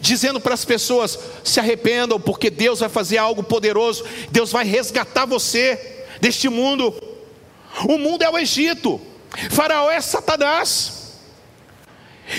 [0.00, 5.24] dizendo para as pessoas: se arrependam, porque Deus vai fazer algo poderoso, Deus vai resgatar
[5.24, 6.94] você deste mundo.
[7.88, 9.00] O mundo é o Egito,
[9.50, 10.98] Faraó é Satanás.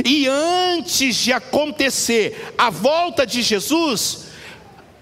[0.05, 4.25] E antes de acontecer a volta de Jesus,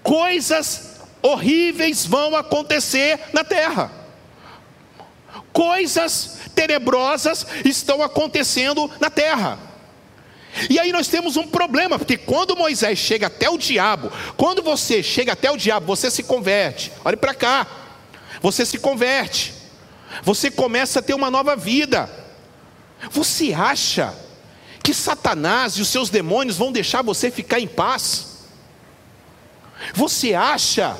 [0.02, 3.97] coisas horríveis vão acontecer na terra.
[5.52, 9.58] Coisas tenebrosas estão acontecendo na terra.
[10.68, 15.02] E aí nós temos um problema, porque quando Moisés chega até o diabo, quando você
[15.02, 16.92] chega até o diabo, você se converte.
[17.04, 17.66] Olhe para cá.
[18.40, 19.54] Você se converte.
[20.22, 22.10] Você começa a ter uma nova vida.
[23.10, 24.14] Você acha
[24.82, 28.38] que Satanás e os seus demônios vão deixar você ficar em paz?
[29.94, 30.96] Você acha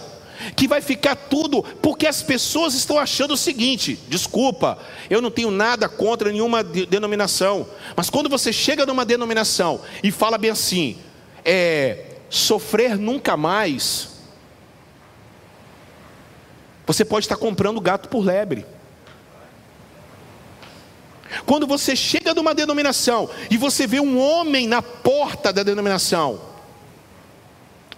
[0.57, 4.79] que vai ficar tudo porque as pessoas estão achando o seguinte: desculpa,
[5.11, 7.67] eu não tenho nada contra nenhuma denominação,
[7.97, 10.99] mas quando você chega numa denominação e fala bem assim,
[11.45, 14.09] é, sofrer nunca mais,
[16.87, 18.65] você pode estar comprando gato por lebre.
[21.45, 26.41] Quando você chega numa denominação e você vê um homem na porta da denominação,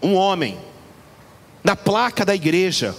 [0.03, 0.59] um homem,
[1.63, 2.95] na placa da igreja,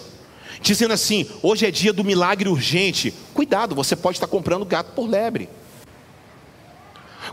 [0.61, 3.13] dizendo assim: hoje é dia do milagre urgente.
[3.33, 5.49] Cuidado, você pode estar comprando gato por lebre.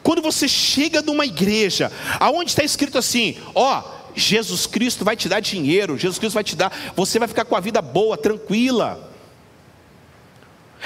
[0.03, 3.83] Quando você chega numa igreja, aonde está escrito assim: ó,
[4.15, 7.57] Jesus Cristo vai te dar dinheiro, Jesus Cristo vai te dar, você vai ficar com
[7.57, 9.09] a vida boa, tranquila.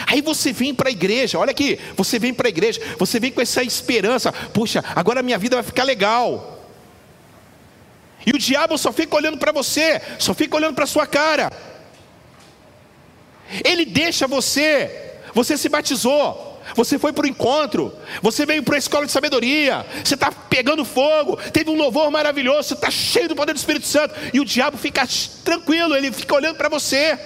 [0.07, 3.30] Aí você vem para a igreja, olha aqui, você vem para a igreja, você vem
[3.30, 6.62] com essa esperança, puxa, agora minha vida vai ficar legal.
[8.27, 11.51] E o diabo só fica olhando para você, só fica olhando para sua cara.
[13.64, 18.79] Ele deixa você, você se batizou, você foi para o encontro, você veio para a
[18.79, 23.37] escola de sabedoria, você está pegando fogo, teve um louvor maravilhoso, você está cheio do
[23.37, 25.07] poder do Espírito Santo, e o diabo fica
[25.45, 27.18] tranquilo, ele fica olhando para você,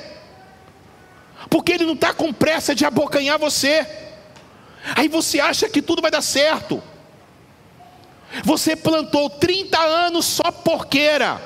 [1.48, 3.86] porque ele não está com pressa de abocanhar você,
[4.96, 6.82] aí você acha que tudo vai dar certo,
[8.44, 11.40] você plantou 30 anos só porqueira,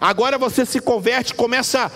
[0.00, 1.90] agora você se converte, começa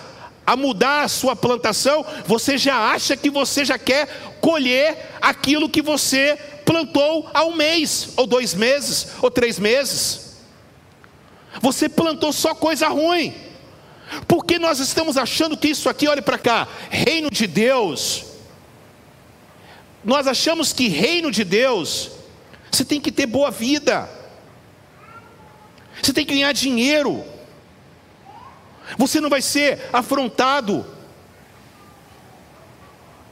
[0.47, 4.09] a mudar a sua plantação, você já acha que você já quer
[4.41, 10.37] colher aquilo que você plantou há um mês, ou dois meses, ou três meses.
[11.61, 13.35] Você plantou só coisa ruim.
[14.27, 18.25] Porque nós estamos achando que isso aqui, olhe para cá, reino de Deus.
[20.05, 22.11] Nós achamos que reino de Deus,
[22.71, 24.09] você tem que ter boa vida.
[26.03, 27.25] Você tem que ganhar dinheiro.
[28.97, 30.87] Você não vai ser afrontado.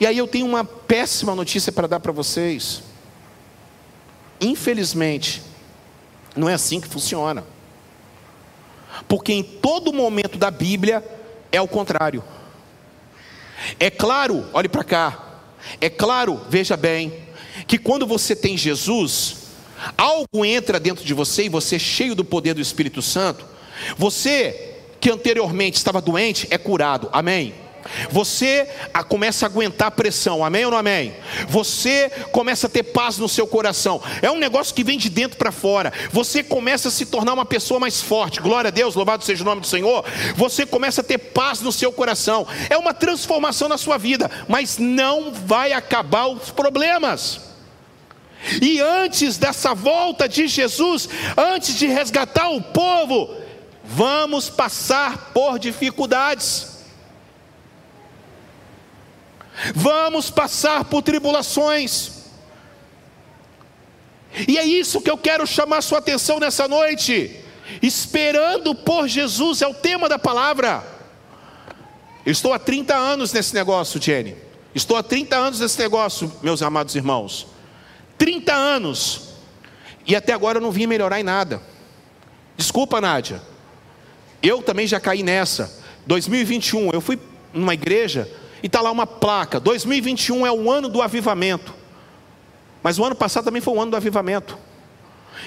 [0.00, 2.82] E aí eu tenho uma péssima notícia para dar para vocês.
[4.40, 5.42] Infelizmente,
[6.36, 7.44] não é assim que funciona.
[9.08, 11.04] Porque em todo momento da Bíblia
[11.50, 12.22] é o contrário.
[13.78, 15.24] É claro, olhe para cá.
[15.80, 17.27] É claro, veja bem,
[17.68, 19.36] que quando você tem Jesus,
[19.96, 23.44] algo entra dentro de você e você é cheio do poder do Espírito Santo.
[23.96, 27.08] Você que anteriormente estava doente é curado.
[27.12, 27.54] Amém.
[28.10, 28.68] Você
[29.08, 31.14] começa a aguentar pressão, amém ou não amém?
[31.48, 35.38] Você começa a ter paz no seu coração, é um negócio que vem de dentro
[35.38, 35.92] para fora.
[36.12, 39.46] Você começa a se tornar uma pessoa mais forte, glória a Deus, louvado seja o
[39.46, 40.04] nome do Senhor.
[40.36, 44.76] Você começa a ter paz no seu coração, é uma transformação na sua vida, mas
[44.76, 47.47] não vai acabar os problemas.
[48.62, 53.34] E antes dessa volta de Jesus, antes de resgatar o povo,
[53.84, 56.78] vamos passar por dificuldades.
[59.74, 62.18] Vamos passar por tribulações.
[64.46, 67.44] E é isso que eu quero chamar sua atenção nessa noite.
[67.82, 70.84] Esperando por Jesus é o tema da palavra.
[72.24, 74.36] Eu estou há 30 anos nesse negócio, Jenny.
[74.74, 77.57] Estou há 30 anos nesse negócio, meus amados irmãos.
[78.18, 79.28] 30 anos.
[80.06, 81.62] E até agora eu não vim melhorar em nada.
[82.56, 83.40] Desculpa, Nádia.
[84.42, 85.78] Eu também já caí nessa.
[86.06, 87.18] 2021, eu fui
[87.52, 88.28] numa igreja
[88.62, 91.74] e está lá uma placa: 2021 é o ano do avivamento.
[92.82, 94.58] Mas o ano passado também foi o ano do avivamento.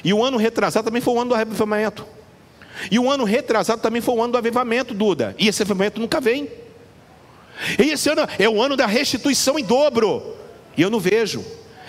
[0.04, 2.06] E o ano retrasado também foi o ano do avivamento.
[2.90, 5.36] E o ano retrasado também foi o ano do avivamento, Duda.
[5.38, 6.50] E esse avivamento nunca vem.
[7.78, 10.36] E esse ano é o ano da restituição em dobro.
[10.78, 11.44] E eu não vejo.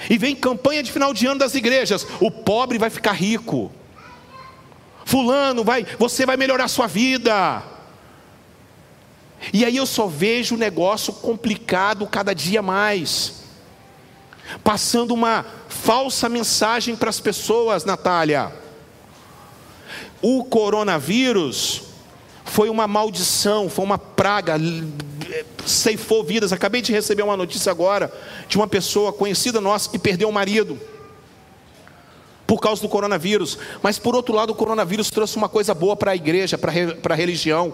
[0.08, 2.06] E vem campanha de final de ano das igrejas.
[2.20, 3.70] O pobre vai ficar rico.
[5.04, 7.62] Fulano vai, você vai melhorar sua vida.
[9.52, 13.42] E aí eu só vejo o negócio complicado cada dia mais.
[14.62, 18.52] Passando uma falsa mensagem para as pessoas, Natália.
[20.20, 21.82] O coronavírus
[22.44, 24.56] foi uma maldição, foi uma praga,
[25.66, 26.52] ceifou vidas.
[26.52, 28.12] Acabei de receber uma notícia agora
[28.48, 30.78] de uma pessoa conhecida nossa que perdeu o marido
[32.46, 33.58] por causa do coronavírus.
[33.82, 37.16] Mas por outro lado, o coronavírus trouxe uma coisa boa para a igreja, para a
[37.16, 37.72] religião.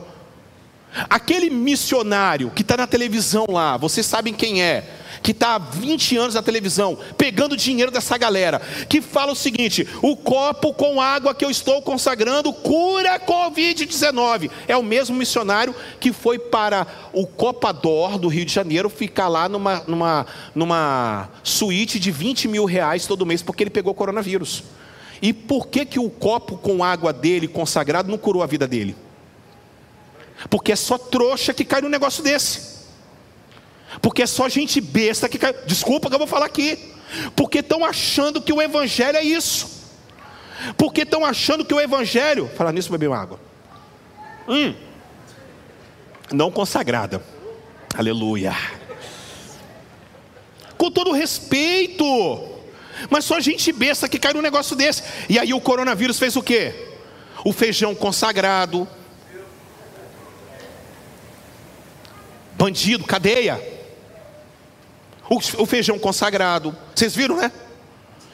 [1.09, 4.85] Aquele missionário que está na televisão lá, vocês sabem quem é,
[5.23, 9.87] que está há 20 anos na televisão, pegando dinheiro dessa galera, que fala o seguinte:
[10.03, 14.51] o copo com água que eu estou consagrando cura Covid-19.
[14.67, 19.49] É o mesmo missionário que foi para o Copador do Rio de Janeiro ficar lá
[19.49, 24.65] numa, numa, numa suíte de 20 mil reais todo mês, porque ele pegou coronavírus.
[25.21, 28.95] E por que, que o copo com água dele consagrado não curou a vida dele?
[30.49, 32.79] Porque é só trouxa que cai num negócio desse.
[34.01, 35.53] Porque é só gente besta que cai.
[35.67, 36.95] Desculpa que eu vou falar aqui.
[37.35, 39.79] Porque estão achando que o Evangelho é isso.
[40.77, 42.51] Porque estão achando que o Evangelho.
[42.57, 43.41] Falar nisso, beber uma água.
[44.47, 44.75] Hum.
[46.33, 47.23] Não consagrada.
[47.97, 48.55] Aleluia.
[50.77, 52.05] Com todo respeito.
[53.11, 55.03] Mas só gente besta que cai num negócio desse.
[55.29, 56.89] E aí o coronavírus fez o quê?
[57.45, 58.87] O feijão consagrado,
[62.59, 63.63] bandido, cadeia.
[65.31, 66.77] O, feijão consagrado.
[66.95, 67.53] Vocês viram, né?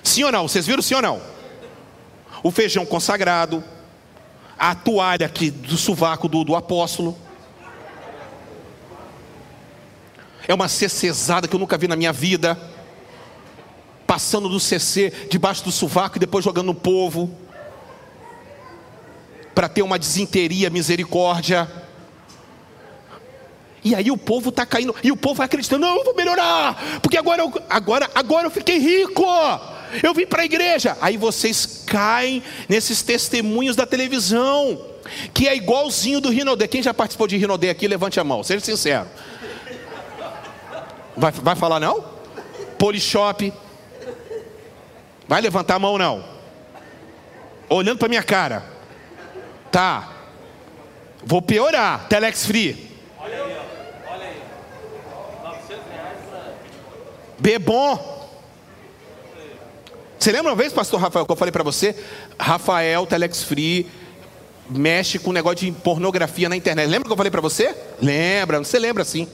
[0.02, 0.48] Sim ou não?
[0.48, 1.20] Vocês viram sim ou não?
[2.42, 3.62] O feijão consagrado.
[4.58, 7.18] A toalha aqui do sovaco do, do apóstolo.
[10.48, 12.58] É uma CCzada que eu nunca vi na minha vida.
[14.06, 17.36] Passando do CC debaixo do sovaco e depois jogando no povo.
[19.54, 21.83] Para ter uma desinteria, misericórdia.
[23.84, 27.00] E aí o povo está caindo, e o povo vai acreditando, não, eu vou melhorar,
[27.02, 29.22] porque agora eu, agora, agora eu fiquei rico,
[30.02, 30.96] eu vim para a igreja.
[31.02, 34.80] Aí vocês caem nesses testemunhos da televisão,
[35.34, 36.66] que é igualzinho do Rinodê.
[36.66, 39.06] Quem já participou de Rinodê aqui, levante a mão, seja sincero.
[41.14, 42.02] Vai, vai falar não?
[42.78, 43.52] Polishop.
[45.28, 46.24] Vai levantar a mão não?
[47.68, 48.64] Olhando para minha cara.
[49.70, 50.10] Tá.
[51.24, 52.08] Vou piorar.
[52.08, 52.93] Telex Free.
[57.38, 58.14] Bebom.
[60.18, 61.94] Você lembra uma vez, pastor Rafael, que eu falei para você?
[62.38, 63.86] Rafael, Telex Free,
[64.70, 66.88] mexe com negócio de pornografia na internet.
[66.88, 67.74] Lembra que eu falei para você?
[68.00, 69.28] Lembra, você lembra sim.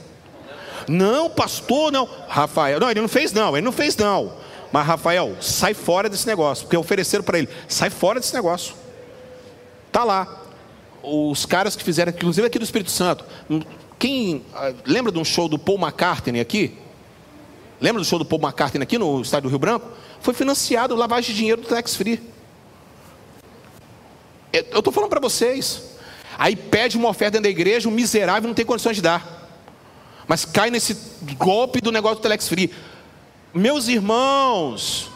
[0.87, 2.07] Não, pastor, não.
[2.27, 4.33] Rafael, não, ele não fez não, ele não fez não.
[4.71, 8.75] Mas Rafael, sai fora desse negócio, porque ofereceram para ele, sai fora desse negócio.
[9.91, 10.41] Tá lá.
[11.03, 13.25] Os caras que fizeram, inclusive aqui do Espírito Santo.
[13.97, 16.77] Quem ah, lembra de um show do Paul McCartney aqui?
[17.81, 19.89] Lembra do show do Paul McCartney aqui no estádio do Rio Branco?
[20.21, 22.21] Foi financiado lavagem de dinheiro do Tax Free.
[24.53, 25.91] Eu estou falando para vocês.
[26.37, 29.49] Aí pede uma oferta dentro da igreja, um miserável não tem condições de dar.
[30.27, 30.95] Mas cai nesse
[31.37, 32.71] golpe do negócio do Telex Free.
[33.53, 35.10] Meus irmãos,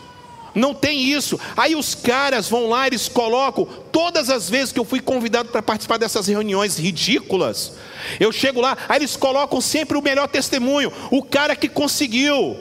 [0.56, 1.40] não tem isso.
[1.56, 3.66] Aí os caras vão lá, eles colocam.
[3.92, 7.74] Todas as vezes que eu fui convidado para participar dessas reuniões ridículas,
[8.20, 12.58] eu chego lá, aí eles colocam sempre o melhor testemunho, o cara que conseguiu.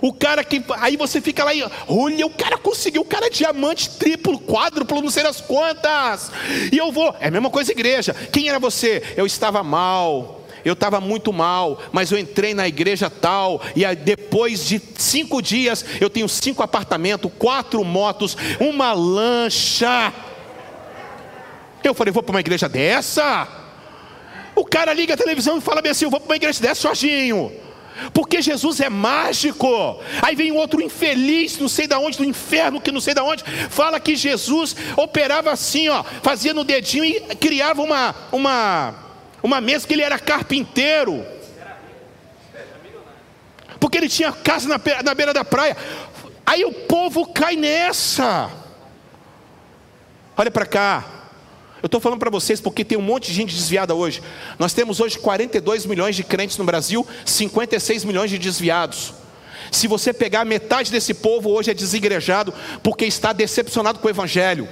[0.00, 0.62] O cara que.
[0.78, 1.62] Aí você fica lá e.
[1.86, 6.32] Olha, o cara conseguiu, o cara é diamante, triplo, quádruplo, não sei das quantas.
[6.72, 7.14] E eu vou.
[7.20, 8.12] É a mesma coisa, igreja.
[8.32, 9.14] Quem era você?
[9.16, 13.96] Eu estava mal eu estava muito mal, mas eu entrei na igreja tal, e aí,
[13.96, 20.12] depois de cinco dias eu tenho cinco apartamentos, quatro motos, uma lancha.
[21.82, 23.48] Eu falei, vou para uma igreja dessa?
[24.54, 26.82] O cara liga a televisão e fala bem assim: eu vou para uma igreja dessa
[26.82, 27.52] sozinho.
[28.12, 30.00] Porque Jesus é mágico.
[30.22, 33.44] Aí vem outro infeliz, não sei da onde, do inferno, que não sei da onde,
[33.68, 38.94] fala que Jesus operava assim, ó, fazia no dedinho e criava uma uma
[39.42, 41.24] uma mesa que ele era carpinteiro.
[43.80, 45.76] Porque ele tinha casa na, na beira da praia.
[46.46, 48.50] Aí o povo cai nessa.
[50.36, 51.04] Olha para cá.
[51.82, 54.22] Eu estou falando para vocês porque tem um monte de gente desviada hoje.
[54.58, 59.14] Nós temos hoje 42 milhões de crentes no Brasil, 56 milhões de desviados.
[59.70, 64.68] Se você pegar metade desse povo hoje é desigrejado porque está decepcionado com o Evangelho,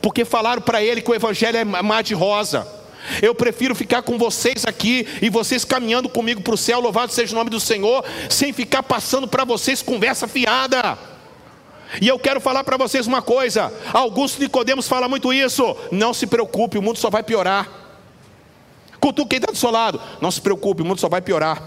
[0.00, 2.81] porque falaram para ele que o Evangelho é mar de rosa.
[3.20, 7.32] Eu prefiro ficar com vocês aqui e vocês caminhando comigo para o céu, louvado seja
[7.32, 10.98] o nome do Senhor, sem ficar passando para vocês conversa fiada.
[12.00, 15.76] E eu quero falar para vocês uma coisa: Augusto Nicodemos fala muito isso.
[15.90, 17.68] Não se preocupe, o mundo só vai piorar.
[19.00, 20.00] Cutuque quem está do seu lado.
[20.20, 21.60] Não se preocupe, o mundo só vai piorar.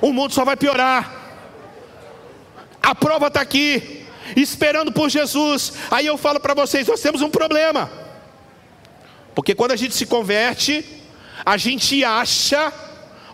[0.00, 1.18] O mundo só vai piorar.
[2.82, 4.06] A prova está aqui,
[4.36, 5.72] esperando por Jesus.
[5.90, 7.99] Aí eu falo para vocês: nós temos um problema.
[9.40, 10.84] Porque quando a gente se converte,
[11.46, 12.70] a gente acha,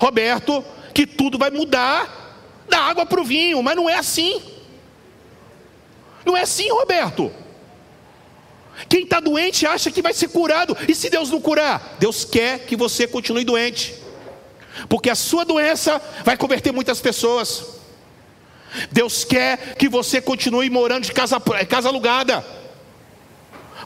[0.01, 0.65] Roberto,
[0.95, 4.41] que tudo vai mudar da água para o vinho, mas não é assim.
[6.25, 7.33] Não é assim, Roberto.
[8.89, 11.97] Quem está doente acha que vai ser curado, e se Deus não curar?
[11.99, 13.93] Deus quer que você continue doente,
[14.89, 17.65] porque a sua doença vai converter muitas pessoas.
[18.93, 22.47] Deus quer que você continue morando de casa, casa alugada,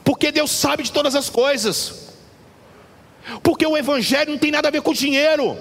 [0.03, 2.10] porque Deus sabe de todas as coisas.
[3.43, 5.57] Porque o Evangelho não tem nada a ver com dinheiro.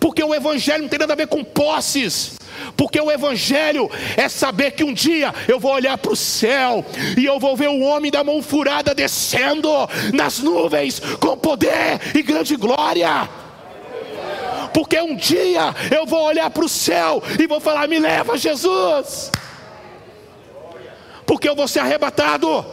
[0.00, 2.36] Porque o Evangelho não tem nada a ver com posses.
[2.76, 6.84] Porque o Evangelho é saber que um dia eu vou olhar para o céu
[7.16, 9.70] e eu vou ver o homem da mão furada descendo
[10.12, 13.28] nas nuvens com poder e grande glória.
[14.72, 19.30] Porque um dia eu vou olhar para o céu e vou falar: Me leva, Jesus.
[21.26, 22.64] Porque eu vou ser arrebatado.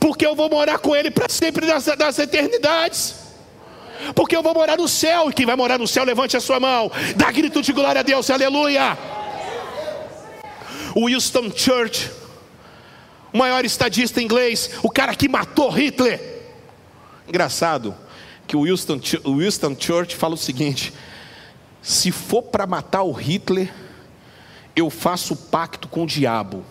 [0.00, 3.23] Porque eu vou morar com Ele para sempre das, das eternidades
[4.14, 6.58] porque eu vou morar no céu, e quem vai morar no céu, levante a sua
[6.58, 8.98] mão, dá grito de glória a Deus, aleluia.
[10.96, 12.10] Winston Church,
[13.32, 16.42] o maior estadista inglês, o cara que matou Hitler.
[17.26, 17.94] Engraçado
[18.46, 20.92] que o Winston, Winston Church fala o seguinte:
[21.82, 23.72] se for para matar o Hitler,
[24.76, 26.64] eu faço pacto com o diabo.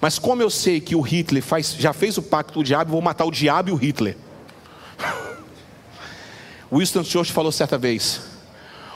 [0.00, 2.90] Mas como eu sei que o Hitler faz, já fez o pacto com o diabo,
[2.90, 4.16] vou matar o diabo e o Hitler.
[6.74, 8.20] Winston Churchill falou certa vez: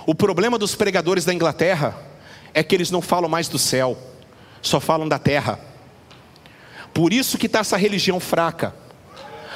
[0.04, 1.96] O problema dos pregadores da Inglaterra
[2.52, 3.96] é que eles não falam mais do céu,
[4.60, 5.60] só falam da terra.
[6.92, 8.74] Por isso que está essa religião fraca,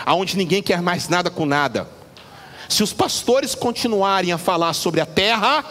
[0.06, 1.88] aonde ninguém quer mais nada com nada.
[2.68, 5.64] Se os pastores continuarem a falar sobre a terra,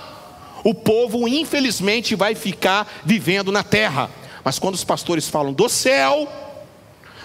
[0.63, 4.09] o povo infelizmente vai ficar vivendo na terra.
[4.43, 6.27] Mas quando os pastores falam do céu,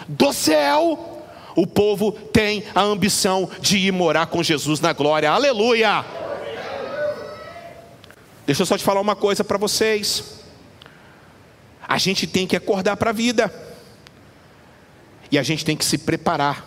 [0.07, 1.16] do céu,
[1.57, 5.31] o povo tem a ambição de ir morar com Jesus na glória.
[5.31, 6.05] Aleluia!
[8.47, 10.37] Deixa eu só te falar uma coisa para vocês.
[11.89, 13.53] A gente tem que acordar para a vida.
[15.31, 16.65] E a gente tem que se preparar.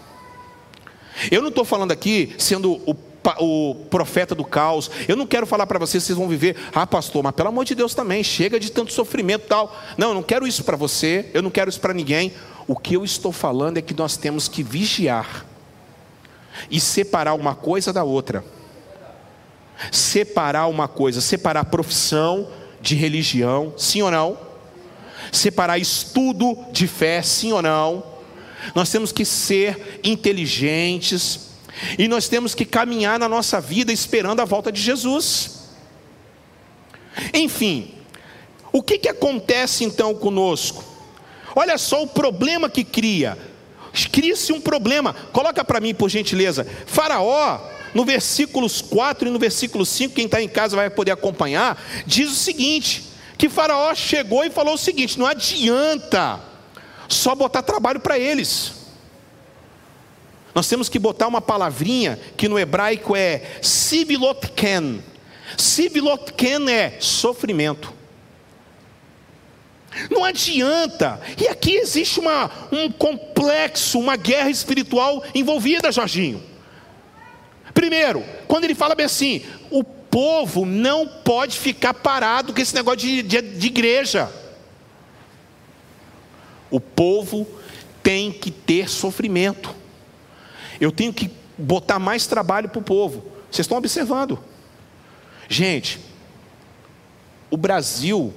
[1.31, 2.95] Eu não estou falando aqui sendo o,
[3.39, 4.89] o, profeta do caos.
[5.07, 7.75] Eu não quero falar para vocês vocês vão viver, ah, pastor, mas pelo amor de
[7.75, 9.77] Deus também, chega de tanto sofrimento tal.
[9.97, 12.33] Não, eu não quero isso para você, eu não quero isso para ninguém.
[12.69, 15.43] O que eu estou falando é que nós temos que vigiar
[16.69, 18.45] e separar uma coisa da outra.
[19.91, 22.47] Separar uma coisa, separar profissão
[22.79, 24.37] de religião, sim ou não?
[25.31, 28.03] Separar estudo de fé, sim ou não?
[28.75, 31.49] Nós temos que ser inteligentes
[31.97, 35.71] e nós temos que caminhar na nossa vida esperando a volta de Jesus.
[37.33, 37.95] Enfim,
[38.71, 40.88] o que, que acontece então conosco?
[41.55, 43.37] Olha só o problema que cria.
[44.11, 45.13] Cria-se um problema.
[45.31, 46.65] Coloca para mim, por gentileza.
[46.85, 47.59] Faraó,
[47.93, 52.31] no versículos 4 e no versículo 5, quem está em casa vai poder acompanhar, diz
[52.31, 53.03] o seguinte:
[53.37, 56.39] que Faraó chegou e falou o seguinte: não adianta
[57.07, 58.73] só botar trabalho para eles.
[60.53, 65.03] Nós temos que botar uma palavrinha que no hebraico é sivilotken.
[65.57, 67.98] Sivilotken é sofrimento.
[70.09, 71.19] Não adianta.
[71.39, 76.43] E aqui existe uma, um complexo, uma guerra espiritual envolvida, Jorginho.
[77.73, 82.99] Primeiro, quando ele fala bem assim, o povo não pode ficar parado com esse negócio
[82.99, 84.31] de, de, de igreja.
[86.69, 87.47] O povo
[88.03, 89.75] tem que ter sofrimento.
[90.79, 93.25] Eu tenho que botar mais trabalho para o povo.
[93.51, 94.39] Vocês estão observando.
[95.47, 95.99] Gente,
[97.49, 98.33] o Brasil,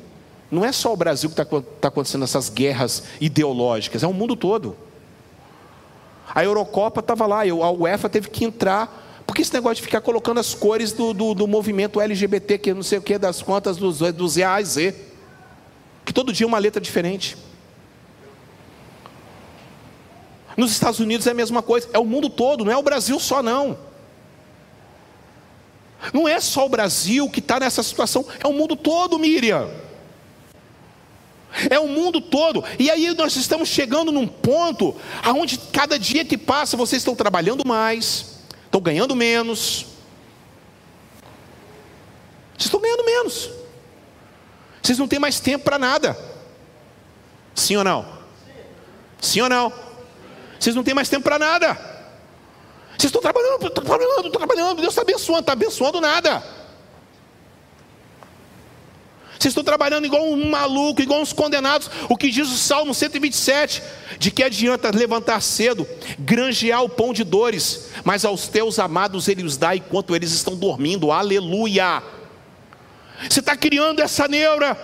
[0.52, 4.36] não é só o Brasil que está tá acontecendo essas guerras ideológicas, é o mundo
[4.36, 4.76] todo.
[6.28, 10.40] A Eurocopa estava lá, a UEFA teve que entrar, porque esse negócio de ficar colocando
[10.40, 14.00] as cores do, do, do movimento LGBT, que não sei o que, das contas dos,
[14.12, 14.94] dos A a Z,
[16.04, 17.34] que todo dia é uma letra diferente.
[20.54, 23.18] Nos Estados Unidos é a mesma coisa, é o mundo todo, não é o Brasil
[23.18, 23.78] só não.
[26.12, 29.70] Não é só o Brasil que está nessa situação, é o mundo todo, Miriam.
[31.70, 32.64] É o mundo todo.
[32.78, 37.66] E aí nós estamos chegando num ponto aonde cada dia que passa vocês estão trabalhando
[37.66, 39.86] mais, estão ganhando menos.
[42.52, 43.50] Vocês estão ganhando menos.
[44.82, 46.16] Vocês não têm mais tempo para nada.
[47.54, 48.06] Sim ou não?
[49.20, 49.72] Sim ou não?
[50.58, 51.74] Vocês não têm mais tempo para nada.
[52.90, 54.80] Vocês estão trabalhando, trabalhando, trabalhando.
[54.80, 56.42] Deus está abençoando, está abençoando nada.
[59.42, 61.90] Vocês estão trabalhando igual um maluco, igual uns condenados.
[62.08, 63.82] O que diz o Salmo 127:
[64.16, 65.84] de que adianta levantar cedo,
[66.16, 70.54] granjear o pão de dores, mas aos teus amados ele os dá enquanto eles estão
[70.54, 71.10] dormindo.
[71.10, 72.00] Aleluia!
[73.28, 74.78] Você está criando essa neura.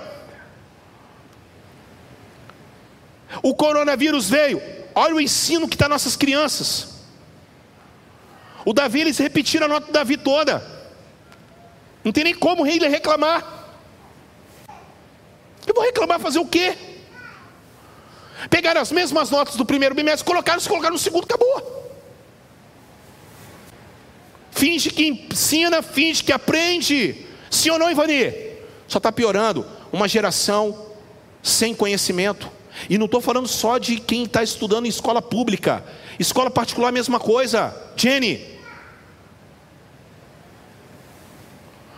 [3.40, 4.60] O coronavírus veio,
[4.92, 6.96] Olha o ensino que está nossas crianças.
[8.64, 10.66] O Davi, eles repetiram a nota do Davi toda.
[12.02, 13.57] Não tem nem como ele reclamar.
[15.68, 16.76] Eu vou reclamar fazer o quê?
[18.48, 21.78] Pegaram as mesmas notas do primeiro bimestre, colocaram, se colocaram no segundo, acabou.
[24.50, 27.26] Finge que ensina, finge que aprende.
[27.50, 28.32] Sim ou não, Ivani?
[28.88, 29.64] Só está piorando.
[29.92, 30.86] Uma geração
[31.42, 32.50] sem conhecimento.
[32.88, 35.84] E não estou falando só de quem está estudando em escola pública.
[36.18, 37.74] Escola particular, mesma coisa.
[37.96, 38.58] Jenny.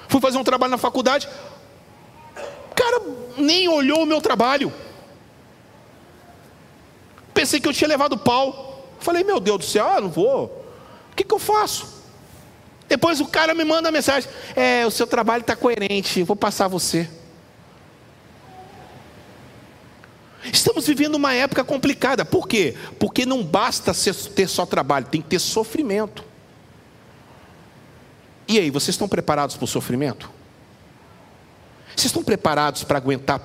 [0.08, 1.28] Fui fazer um trabalho na faculdade.
[2.80, 3.02] Cara
[3.36, 4.72] nem olhou o meu trabalho.
[7.34, 8.88] Pensei que eu tinha levado pau.
[8.98, 10.46] Falei, meu Deus do céu, ah, não vou.
[11.12, 12.00] O que, que eu faço?
[12.88, 16.68] Depois o cara me manda a mensagem: É, o seu trabalho está coerente, vou passar
[16.68, 17.08] você.
[20.50, 22.24] Estamos vivendo uma época complicada.
[22.24, 22.74] Por quê?
[22.98, 23.92] Porque não basta
[24.34, 26.24] ter só trabalho, tem que ter sofrimento.
[28.48, 30.39] E aí, vocês estão preparados para o sofrimento?
[31.96, 33.40] Vocês estão preparados para aguentar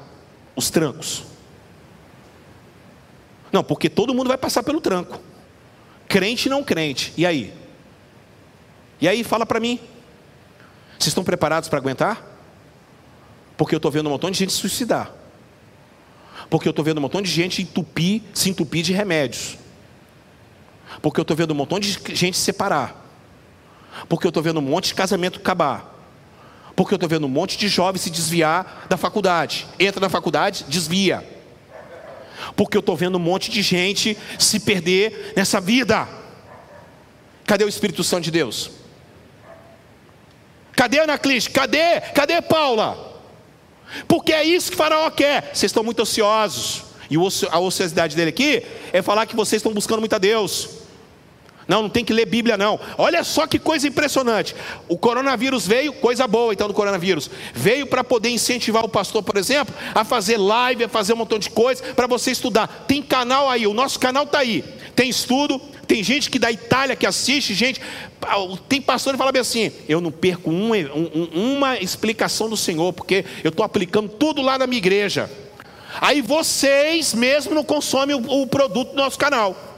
[0.55, 1.23] os trancos?
[3.51, 5.19] Não, porque todo mundo vai passar pelo tranco.
[6.07, 7.13] Crente não crente.
[7.17, 7.53] E aí?
[8.99, 9.79] E aí, fala para mim.
[10.97, 12.23] Vocês estão preparados para aguentar?
[13.57, 15.11] Porque eu estou vendo um montão de gente se suicidar.
[16.49, 19.57] Porque eu estou vendo um montão de gente entupir, se entupir de remédios.
[21.01, 23.03] Porque eu estou vendo um montão de gente se separar.
[24.09, 25.94] Porque eu estou vendo um monte de casamento acabar.
[26.75, 29.65] Porque eu estou vendo um monte de jovens se desviar da faculdade.
[29.79, 31.25] Entra na faculdade, desvia.
[32.55, 36.07] Porque eu estou vendo um monte de gente se perder nessa vida.
[37.45, 38.71] Cadê o Espírito Santo de Deus?
[40.73, 41.49] Cadê Anacliste?
[41.51, 42.01] Cadê?
[42.13, 43.13] Cadê Paula?
[44.07, 45.51] Porque é isso que Faraó quer.
[45.53, 46.83] Vocês estão muito ociosos.
[47.09, 47.15] E
[47.51, 50.84] a ociosidade dele aqui é falar que vocês estão buscando muito a Deus.
[51.67, 52.79] Não, não tem que ler Bíblia, não.
[52.97, 54.55] Olha só que coisa impressionante.
[54.87, 57.29] O coronavírus veio, coisa boa então do coronavírus.
[57.53, 61.39] Veio para poder incentivar o pastor, por exemplo, a fazer live, a fazer um montão
[61.39, 62.85] de coisa para você estudar.
[62.87, 64.63] Tem canal aí, o nosso canal está aí.
[64.95, 67.81] Tem estudo, tem gente que da Itália que assiste, gente.
[68.69, 72.93] Tem pastor que fala bem assim: eu não perco um, um, uma explicação do Senhor,
[72.93, 75.29] porque eu estou aplicando tudo lá na minha igreja.
[75.99, 79.74] Aí vocês mesmo não consomem o, o produto do nosso canal.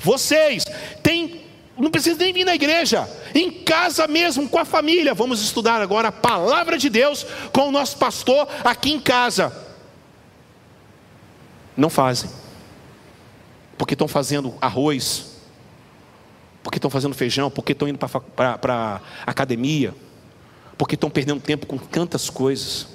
[0.00, 0.64] Vocês
[1.02, 1.42] têm,
[1.76, 5.14] não precisa nem vir na igreja, em casa mesmo, com a família.
[5.14, 9.52] Vamos estudar agora a palavra de Deus com o nosso pastor aqui em casa.
[11.76, 12.30] Não fazem,
[13.76, 15.36] porque estão fazendo arroz,
[16.62, 19.94] porque estão fazendo feijão, porque estão indo para a academia,
[20.78, 22.88] porque estão perdendo tempo com tantas coisas.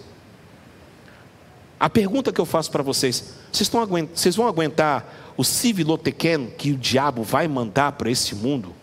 [1.80, 6.72] A pergunta que eu faço para vocês: vocês, estão, vocês vão aguentar o civilotequeno que
[6.72, 8.76] o diabo vai mandar para esse mundo?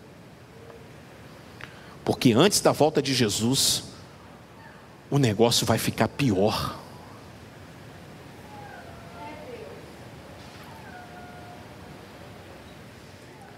[2.03, 3.85] Porque antes da volta de Jesus,
[5.09, 6.77] o negócio vai ficar pior.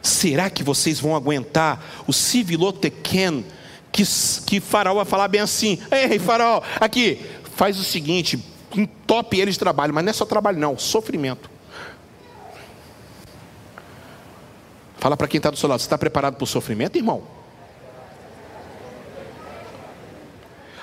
[0.04, 3.44] Será que vocês vão aguentar o civilotequeno
[3.92, 4.04] que,
[4.46, 5.80] que Faraó vai falar bem assim?
[5.90, 7.20] Ei, Faraó, aqui,
[7.56, 8.38] faz o seguinte,
[8.76, 11.50] entope eles de trabalho, mas não é só trabalho, não, sofrimento.
[15.02, 17.24] Fala para quem está do seu lado, você está preparado para o sofrimento, irmão?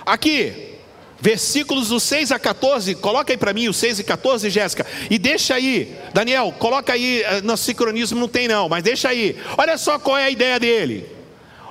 [0.04, 0.74] Aqui,
[1.20, 5.20] versículos do 6 a 14, coloca aí para mim o 6 e 14, Jéssica, e
[5.20, 9.78] deixa aí, Daniel, coloca aí, eh, no sincronismo não tem não, mas deixa aí, olha
[9.78, 11.08] só qual é a ideia dele,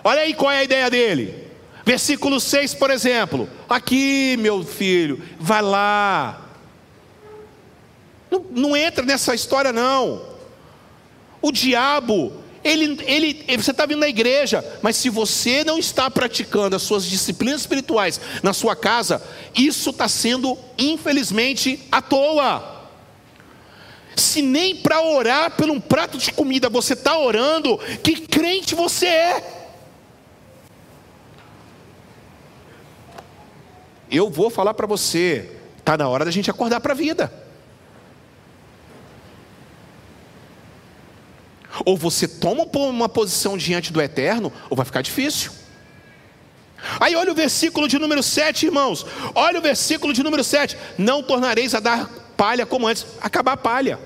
[0.02, 1.50] olha aí qual é a ideia dele,
[1.84, 6.50] versículo 6, por exemplo, aqui, meu filho, vai lá,
[8.32, 10.37] não, não entra nessa história não,
[11.42, 12.34] o diabo,
[12.64, 17.06] ele, ele, você está vindo na igreja, mas se você não está praticando as suas
[17.06, 19.22] disciplinas espirituais na sua casa,
[19.56, 22.76] isso está sendo, infelizmente, à toa.
[24.16, 29.06] Se nem para orar por um prato de comida você está orando, que crente você
[29.06, 29.58] é?
[34.10, 37.47] Eu vou falar para você, está na hora da gente acordar para a vida.
[41.86, 45.52] Ou você toma uma posição diante do eterno, ou vai ficar difícil.
[47.00, 49.06] Aí olha o versículo de número 7, irmãos.
[49.34, 50.78] Olha o versículo de número 7.
[50.98, 53.06] Não tornareis a dar palha como antes.
[53.22, 54.00] Acabar a palha.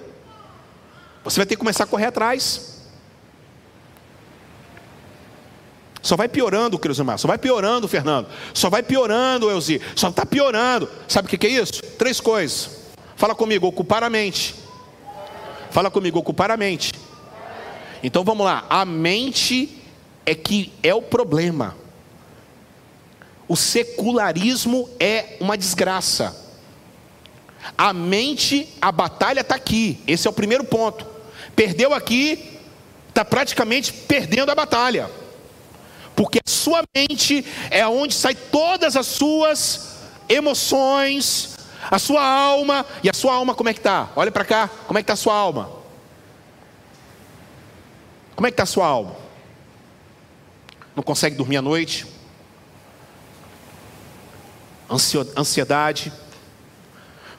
[1.24, 2.72] Você vai ter que começar a correr atrás.
[6.02, 7.20] Só vai piorando, Crisimar.
[7.20, 8.28] Só vai piorando, Fernando.
[8.54, 9.80] Só vai piorando, Elzi.
[9.96, 10.90] Só está piorando.
[11.08, 11.74] Sabe o que é isso?
[11.98, 12.82] Três coisas.
[13.16, 14.56] Fala comigo, ocupar a mente.
[15.70, 16.92] Fala comigo, ocupar a mente.
[18.04, 19.82] Então vamos lá, a mente
[20.26, 21.76] é que é o problema.
[23.48, 26.36] O secularismo é uma desgraça.
[27.78, 30.02] A mente, a batalha está aqui.
[30.08, 31.06] Esse é o primeiro ponto.
[31.56, 32.60] Perdeu aqui,
[33.10, 35.10] está praticamente perdendo a batalha.
[36.16, 39.98] Porque a sua mente é onde sai todas as suas
[40.30, 41.58] emoções,
[41.90, 42.86] a sua alma.
[43.04, 44.10] E a sua alma como é que está?
[44.16, 45.81] Olha para cá, como é que está a sua alma?
[48.42, 49.16] Como é que está a sua alma?
[50.96, 52.08] Não consegue dormir à noite?
[55.38, 56.12] Ansiedade?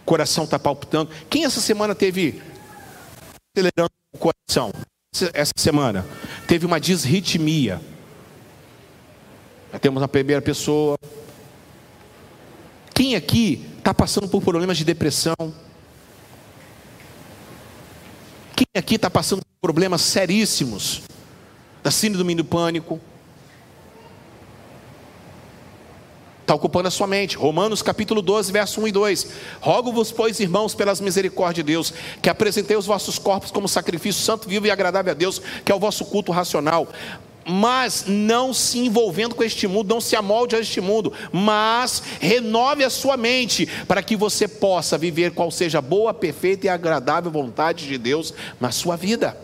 [0.05, 1.11] Coração está palpitando?
[1.29, 2.41] Quem essa semana teve
[3.51, 4.71] acelerando o coração?
[5.35, 6.07] Essa semana
[6.47, 7.81] teve uma disritmia.
[9.73, 10.97] Já temos a primeira pessoa.
[12.95, 15.35] Quem aqui está passando por problemas de depressão?
[18.55, 21.03] Quem aqui está passando por problemas seríssimos
[21.83, 23.01] da síndrome do pânico?
[26.43, 27.37] Está ocupando a sua mente.
[27.37, 29.29] Romanos capítulo 12, verso 1 e 2.
[29.61, 34.49] Rogo-vos, pois, irmãos, pelas misericórdias de Deus, que apresentei os vossos corpos como sacrifício santo,
[34.49, 36.89] vivo e agradável a Deus, que é o vosso culto racional.
[37.47, 42.85] Mas não se envolvendo com este mundo, não se amolde a este mundo, mas renove
[42.85, 47.31] a sua mente para que você possa viver qual seja a boa, perfeita e agradável
[47.31, 49.37] vontade de Deus na sua vida.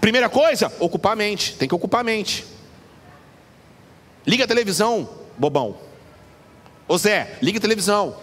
[0.00, 2.44] Primeira coisa, ocupar a mente, tem que ocupar a mente.
[4.26, 5.76] Liga a televisão, bobão.
[6.86, 8.16] Ô Zé, liga a televisão.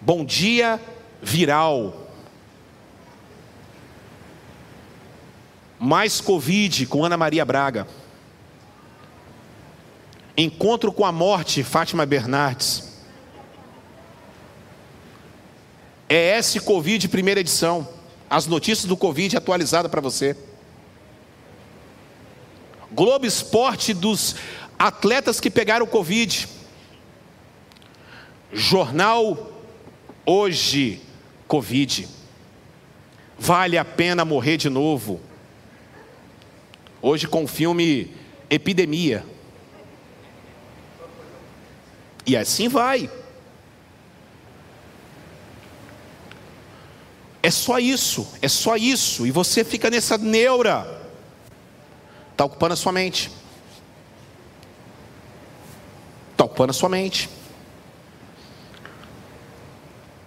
[0.00, 0.80] Bom dia
[1.20, 2.05] viral.
[5.78, 7.86] Mais Covid com Ana Maria Braga.
[10.36, 12.96] Encontro com a morte, Fátima Bernardes.
[16.08, 17.88] ES Covid, primeira edição.
[18.28, 20.36] As notícias do Covid atualizadas para você.
[22.92, 24.36] Globo Esporte dos
[24.78, 26.48] atletas que pegaram Covid.
[28.52, 29.56] Jornal
[30.28, 31.00] Hoje,
[31.46, 32.08] Covid.
[33.38, 35.20] Vale a pena morrer de novo.
[37.00, 38.14] Hoje com o filme
[38.50, 39.24] Epidemia.
[42.26, 43.10] E assim vai.
[47.42, 49.24] É só isso, é só isso.
[49.26, 51.04] E você fica nessa neura.
[52.32, 53.30] Está ocupando a sua mente.
[56.32, 57.30] Está ocupando a sua mente.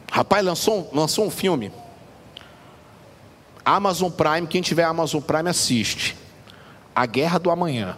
[0.10, 1.72] Rapaz, lançou, lançou um filme.
[3.64, 6.19] Amazon Prime, quem tiver Amazon Prime assiste.
[7.00, 7.98] A Guerra do Amanhã.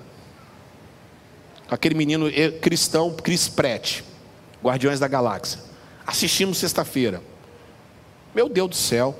[1.67, 2.27] Aquele menino
[2.61, 4.01] cristão, Chris Pratt,
[4.63, 5.59] Guardiões da Galáxia.
[6.05, 7.19] Assistimos sexta-feira.
[8.35, 9.17] Meu Deus do céu.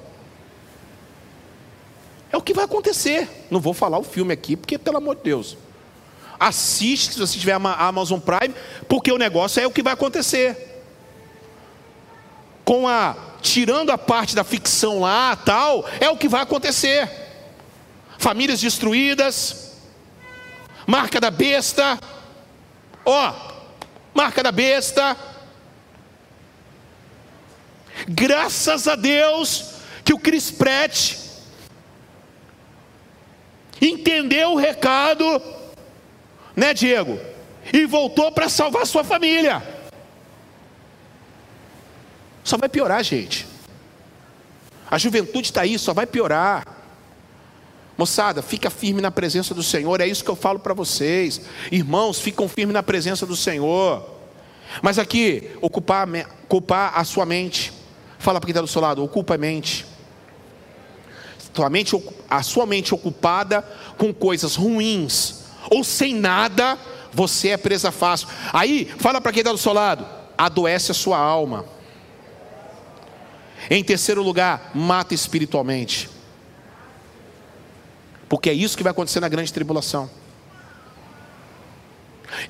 [2.32, 3.28] É o que vai acontecer.
[3.50, 5.58] Não vou falar o filme aqui, porque, pelo amor de Deus.
[6.40, 8.54] Assiste se você tiver a Amazon Prime,
[8.88, 10.84] porque o negócio é o que vai acontecer.
[12.64, 17.10] Com a tirando a parte da ficção lá, tal, é o que vai acontecer.
[18.20, 19.71] Famílias destruídas,
[20.92, 21.98] marca da besta,
[23.06, 23.34] ó,
[24.14, 25.16] marca da besta.
[28.06, 31.16] Graças a Deus que o Chris Pratt
[33.82, 35.42] entendeu o recado,
[36.54, 37.18] né, Diego?
[37.72, 39.64] E voltou para salvar sua família.
[42.44, 43.48] Só vai piorar, gente.
[44.90, 46.81] A juventude está aí, só vai piorar.
[48.02, 51.40] Moçada, fica firme na presença do Senhor, é isso que eu falo para vocês.
[51.72, 54.04] Irmãos, ficam firmes na presença do Senhor.
[54.82, 56.08] Mas aqui, ocupar,
[56.46, 57.72] ocupar a sua mente.
[58.18, 59.86] Fala para quem está do seu lado, ocupa a mente.
[61.54, 61.96] Tua mente,
[62.28, 63.62] a sua mente ocupada
[64.00, 66.80] com coisas ruins ou sem nada,
[67.14, 68.28] você é presa fácil.
[68.52, 71.66] Aí, fala para quem está do seu lado, adoece a sua alma.
[73.70, 76.10] Em terceiro lugar, mata espiritualmente.
[78.32, 80.10] Porque é isso que vai acontecer na grande tribulação.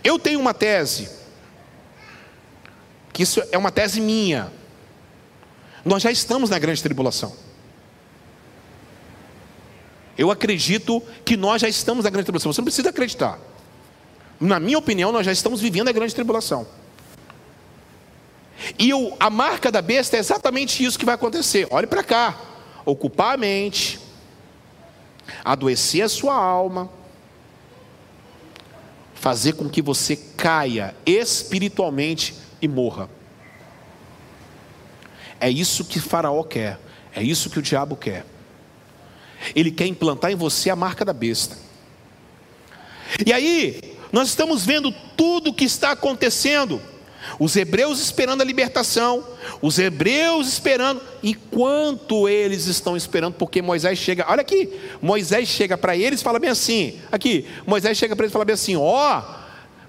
[0.04, 1.10] Eu tenho uma tese,
[3.12, 4.54] que isso é uma tese minha.
[5.84, 7.36] Nós já estamos na grande tribulação.
[10.16, 12.54] Eu acredito que nós já estamos na grande tribulação.
[12.54, 13.40] Você não precisa acreditar.
[14.40, 16.68] Na minha opinião, nós já estamos vivendo a grande tribulação.
[18.78, 21.68] E o, a marca da besta é exatamente isso que vai acontecer.
[21.72, 22.40] Olhe para cá:
[22.86, 24.00] ocupar a mente,
[25.44, 26.90] adoecer a sua alma,
[29.14, 33.10] fazer com que você caia espiritualmente e morra.
[35.40, 36.80] É isso que Faraó quer,
[37.16, 38.26] é isso que o diabo quer.
[39.56, 41.58] Ele quer implantar em você a marca da besta.
[43.26, 46.82] E aí, nós estamos vendo tudo o que está acontecendo.
[47.40, 49.24] Os hebreus esperando a libertação,
[49.62, 54.70] os hebreus esperando, e quanto eles estão esperando, porque Moisés chega, olha aqui,
[55.02, 58.46] Moisés chega para eles e fala bem assim, aqui, Moisés chega para eles e fala
[58.46, 59.42] bem assim: ó, oh,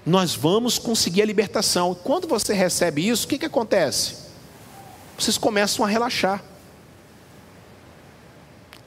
[0.05, 1.95] nós vamos conseguir a libertação.
[1.95, 4.15] Quando você recebe isso, o que, que acontece?
[5.17, 6.43] Vocês começam a relaxar.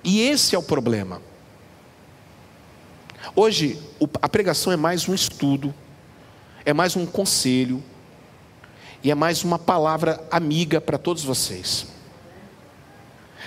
[0.05, 1.21] E esse é o problema.
[3.35, 3.79] Hoje,
[4.23, 5.75] a pregação é mais um estudo,
[6.65, 7.83] é mais um conselho,
[9.07, 11.87] e é mais uma palavra amiga para todos vocês.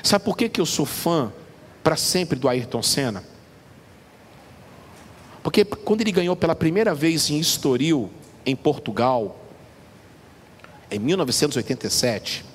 [0.02, 1.34] Sabe por que, que eu sou fã
[1.84, 3.26] para sempre do Ayrton Senna?
[5.44, 8.10] Porque quando ele ganhou pela primeira vez em Estoril,
[8.45, 9.38] em Portugal,
[10.90, 12.45] em 1987,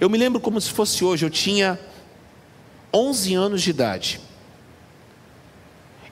[0.00, 1.78] eu me lembro como se fosse hoje, eu tinha
[2.92, 4.20] 11 anos de idade.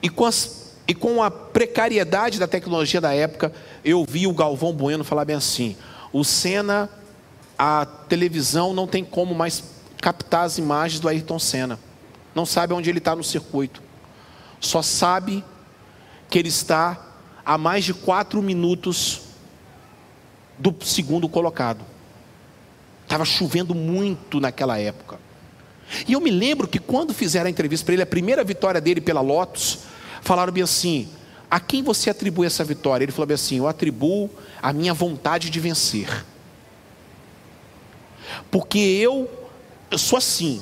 [0.01, 3.51] E com, as, e com a precariedade da tecnologia da época,
[3.83, 5.75] eu vi o Galvão Bueno falar bem assim:
[6.11, 6.89] o Senna,
[7.57, 9.63] a televisão não tem como mais
[10.01, 11.79] captar as imagens do Ayrton Senna.
[12.35, 13.81] não sabe onde ele está no circuito,
[14.59, 15.43] só sabe
[16.29, 17.05] que ele está
[17.45, 19.21] a mais de quatro minutos
[20.57, 21.85] do segundo colocado.
[23.03, 25.17] Estava chovendo muito naquela época.
[26.05, 28.99] E eu me lembro que quando fizeram a entrevista para ele, a primeira vitória dele
[28.99, 29.79] pela Lotus,
[30.21, 31.07] falaram bem assim:
[31.49, 33.05] a quem você atribui essa vitória?
[33.05, 34.29] Ele falou assim: eu atribuo
[34.61, 36.25] a minha vontade de vencer.
[38.51, 39.29] Porque eu,
[39.89, 40.61] eu sou assim,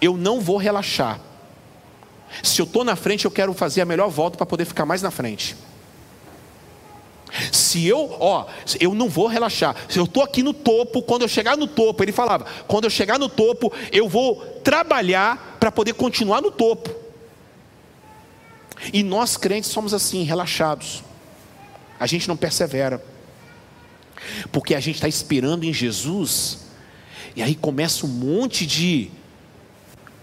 [0.00, 1.20] eu não vou relaxar.
[2.42, 5.02] Se eu estou na frente, eu quero fazer a melhor volta para poder ficar mais
[5.02, 5.56] na frente.
[7.52, 8.46] Se eu, ó,
[8.80, 9.74] eu não vou relaxar.
[9.88, 12.90] Se eu estou aqui no topo, quando eu chegar no topo, ele falava, quando eu
[12.90, 17.07] chegar no topo, eu vou trabalhar para poder continuar no topo.
[18.92, 21.02] E nós crentes somos assim, relaxados.
[21.98, 23.04] A gente não persevera.
[24.50, 26.66] Porque a gente está esperando em Jesus,
[27.34, 29.10] e aí começa um monte de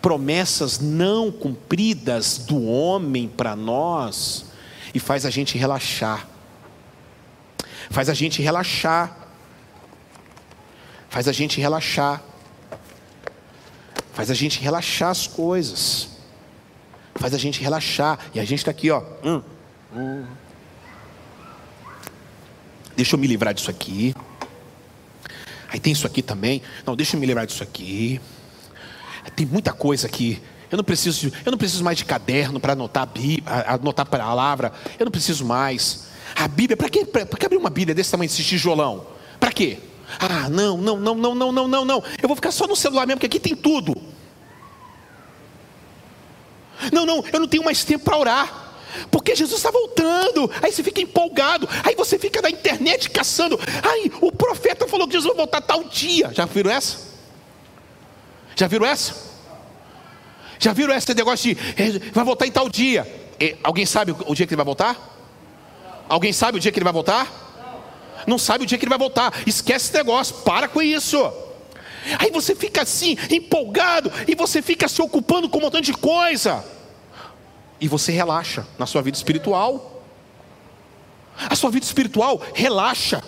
[0.01, 4.45] promessas não cumpridas do homem para nós,
[4.93, 6.27] e faz a gente relaxar.
[7.89, 9.17] Faz a gente relaxar.
[11.09, 12.21] Faz a gente relaxar.
[14.13, 16.14] Faz a gente relaxar as coisas.
[17.15, 18.19] Faz a gente relaxar.
[18.33, 19.01] E a gente está aqui, ó.
[19.23, 19.41] Hum,
[19.95, 20.25] hum.
[22.95, 24.15] Deixa eu me livrar disso aqui.
[25.69, 26.61] Aí tem isso aqui também.
[26.85, 28.21] Não, deixa eu me livrar disso aqui.
[29.35, 30.41] Tem muita coisa aqui.
[30.71, 34.09] Eu não preciso, eu não preciso mais de caderno para anotar a Bíblia, anotar a
[34.09, 34.71] palavra.
[34.99, 36.05] Eu não preciso mais.
[36.35, 39.05] A Bíblia, para que, que abrir uma Bíblia desse tamanho, esse tijolão?
[39.39, 39.79] Para quê?
[40.19, 42.03] Ah, não, não, não, não, não, não, não, não.
[42.21, 43.95] Eu vou ficar só no celular mesmo, porque aqui tem tudo.
[47.05, 48.65] Não, não, eu não tenho mais tempo para orar.
[49.11, 50.49] Porque Jesus está voltando.
[50.61, 51.67] Aí você fica empolgado.
[51.83, 53.59] Aí você fica na internet caçando.
[53.83, 56.31] Ai, o profeta falou que Jesus vai voltar tal dia.
[56.33, 56.97] Já viram essa?
[58.55, 59.15] Já viram essa?
[60.59, 63.05] Já viram esse negócio de eh, vai voltar em tal dia?
[63.39, 64.97] E, alguém sabe o dia que ele vai voltar?
[66.07, 67.43] Alguém sabe o dia que ele vai voltar?
[68.25, 69.33] Não sabe o dia que ele vai voltar.
[69.45, 71.17] Esquece esse negócio, para com isso.
[72.19, 76.63] Aí você fica assim, empolgado, e você fica se ocupando com um montão de coisa.
[77.79, 80.03] E você relaxa na sua vida espiritual.
[81.37, 83.21] A sua vida espiritual relaxa.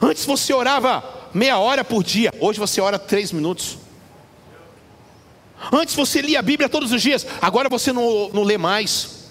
[0.00, 1.04] Antes você orava
[1.34, 3.78] meia hora por dia, hoje você ora três minutos.
[5.72, 9.30] Antes você lia a Bíblia todos os dias, agora você não, não lê mais.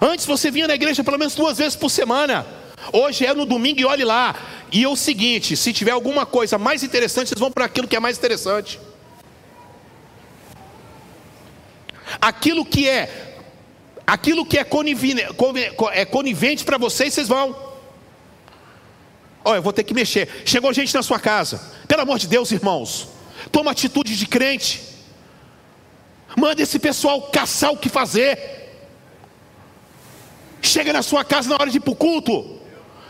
[0.00, 2.46] Antes você vinha na igreja pelo menos duas vezes por semana.
[2.92, 4.34] Hoje é no domingo e olhe lá.
[4.72, 7.96] E é o seguinte: se tiver alguma coisa mais interessante, vocês vão para aquilo que
[7.96, 8.80] é mais interessante.
[12.20, 13.36] Aquilo que é,
[14.06, 15.24] aquilo que é conivente,
[15.92, 17.74] é conivente para vocês, vocês vão.
[19.44, 20.42] Olha, eu vou ter que mexer.
[20.44, 21.60] Chegou gente na sua casa.
[21.86, 23.08] Pelo amor de Deus, irmãos.
[23.52, 24.82] Toma atitude de crente.
[26.36, 28.38] Manda esse pessoal caçar o que fazer.
[30.62, 32.58] Chega na sua casa na hora de ir para o culto.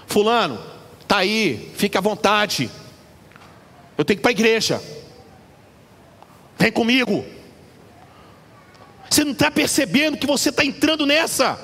[0.07, 0.61] Fulano,
[1.07, 2.71] tá aí, fica à vontade.
[3.97, 4.83] Eu tenho que ir para a igreja.
[6.59, 7.25] Vem comigo.
[9.09, 11.59] Você não está percebendo que você está entrando nessa.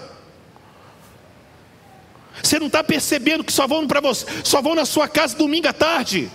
[2.42, 5.68] Você não está percebendo que só vão para você, só vão na sua casa domingo
[5.68, 6.30] à tarde.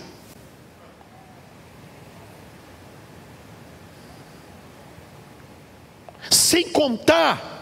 [6.30, 7.56] Sem contar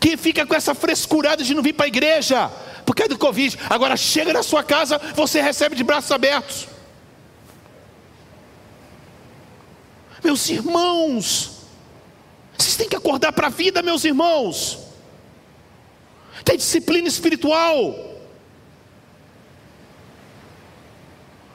[0.00, 2.48] que fica com essa frescurada de não vir para a igreja,
[2.84, 3.58] por causa do Covid.
[3.70, 6.68] Agora chega na sua casa, você recebe de braços abertos.
[10.22, 11.53] Meus irmãos,
[12.56, 14.78] vocês têm que acordar para a vida, meus irmãos.
[16.44, 18.14] Tem disciplina espiritual.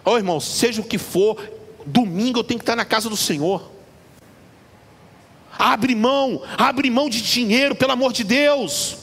[0.06, 1.42] Ó oh, irmãos, seja o que for,
[1.86, 3.70] domingo eu tenho que estar na casa do Senhor.
[5.58, 8.98] Abre mão, abre mão de dinheiro, pelo amor de Deus.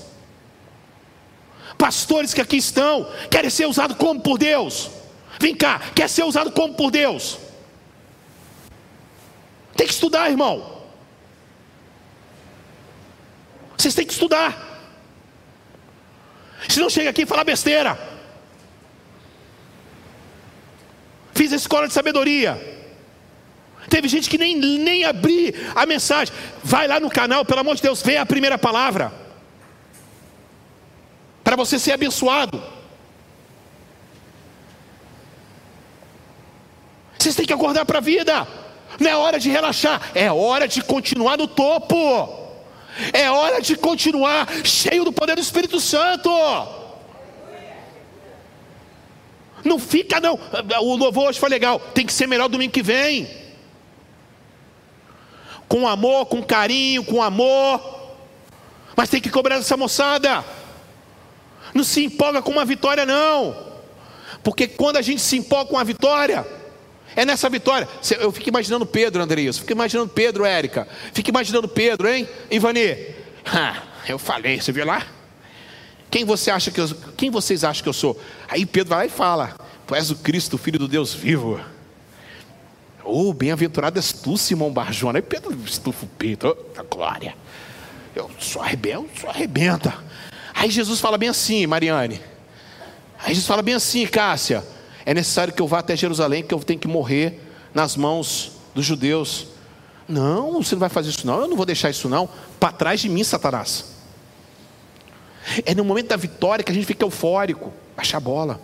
[1.76, 4.90] Pastores que aqui estão, querem ser usados como por Deus.
[5.38, 7.38] Vem cá, quer ser usado como por Deus.
[9.76, 10.75] Tem que estudar, irmão.
[13.76, 14.66] Vocês têm que estudar.
[16.68, 17.98] Se não chega aqui e fala besteira.
[21.34, 22.74] Fiz a escola de sabedoria.
[23.88, 26.34] Teve gente que nem, nem abrir a mensagem.
[26.64, 29.12] Vai lá no canal, pelo amor de Deus, vê a primeira palavra.
[31.44, 32.62] Para você ser abençoado.
[37.18, 38.46] Vocês têm que acordar para a vida.
[38.98, 42.45] Não é hora de relaxar, é hora de continuar no topo.
[43.12, 46.30] É hora de continuar cheio do poder do Espírito Santo.
[49.64, 50.38] Não fica não.
[50.80, 51.78] O louvor hoje foi legal.
[51.78, 53.28] Tem que ser melhor domingo que vem.
[55.68, 57.96] com amor, com carinho, com amor.
[58.96, 60.44] Mas tem que cobrar essa moçada.
[61.74, 63.54] Não se empolga com uma vitória, não.
[64.42, 66.46] Porque quando a gente se empolga com a vitória,
[67.16, 67.88] é nessa vitória.
[68.20, 69.58] Eu fico imaginando Pedro, Andreas.
[69.58, 70.86] Fico imaginando Pedro, Érica.
[71.12, 72.28] Fico imaginando Pedro, hein?
[72.50, 73.16] Ivani.
[73.46, 75.06] Ah, eu falei, você viu lá?
[76.10, 78.20] Quem você acha que eu, quem vocês acham que eu sou?
[78.48, 79.56] Aí Pedro vai lá e fala:
[79.86, 81.60] Tu és o Cristo, filho do Deus vivo.
[83.04, 85.18] Oh, bem-aventurado és tu, Simão Barjona.
[85.18, 87.34] Aí Pedro estufa o peito, oh, glória.
[88.14, 89.94] Eu sou arrebento, sou arrebenta.
[90.54, 92.20] Aí Jesus fala bem assim, Mariane.
[93.18, 94.64] Aí Jesus fala bem assim, Cássia.
[95.06, 97.40] É necessário que eu vá até Jerusalém, que eu tenho que morrer
[97.72, 99.46] nas mãos dos judeus.
[100.08, 101.40] Não, você não vai fazer isso não.
[101.40, 102.28] Eu não vou deixar isso não.
[102.58, 103.84] Para trás de mim, Satanás.
[105.64, 107.72] É no momento da vitória que a gente fica eufórico.
[107.96, 108.60] Baixa a bola.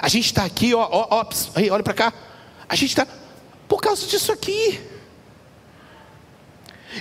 [0.00, 2.14] A gente está aqui, ó, ó, ó, aí, olha para cá.
[2.66, 3.06] A gente está
[3.68, 4.80] por causa disso aqui.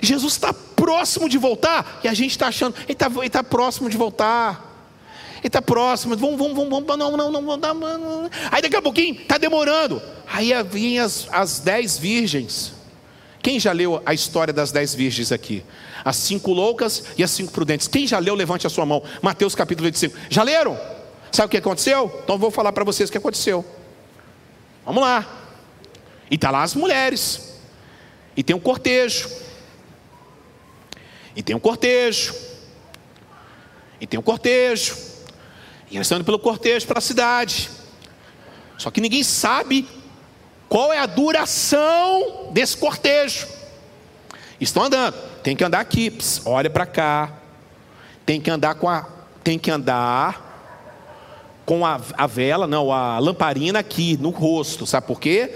[0.02, 3.96] Jesus está próximo de voltar e a gente está achando, ele está tá próximo de
[3.96, 4.75] voltar.
[5.46, 8.30] Ele está próximo, vamos, vamos, vamos, vamos, não, não, não, não, não, não.
[8.50, 10.02] Aí daqui a pouquinho, está demorando.
[10.26, 12.74] Aí vêm as, as dez virgens.
[13.44, 15.64] Quem já leu a história das dez virgens aqui?
[16.04, 17.88] As cinco loucas e as cinco prudentes.
[17.88, 19.04] Quem já leu, levante a sua mão.
[19.22, 20.18] Mateus capítulo 25.
[20.32, 20.80] Já leram?
[21.32, 22.22] Sabe o que aconteceu?
[22.24, 23.64] Então vou falar para vocês o que aconteceu.
[24.84, 25.44] Vamos lá.
[26.32, 27.54] E tá lá as mulheres.
[28.36, 29.30] E tem um cortejo.
[31.36, 32.34] E tem um cortejo.
[34.02, 35.14] E tem um cortejo.
[35.90, 37.70] E eles estão indo pelo cortejo para a cidade.
[38.78, 39.88] Só que ninguém sabe
[40.68, 43.48] qual é a duração desse cortejo.
[44.60, 45.16] Estão andando.
[45.44, 46.10] Tem que andar aqui.
[46.10, 47.34] Pss, olha para cá.
[48.26, 49.08] Tem que andar com a.
[49.44, 50.46] Tem que andar
[51.66, 54.86] com a, a vela, não, a lamparina aqui no rosto.
[54.86, 55.52] Sabe por quê?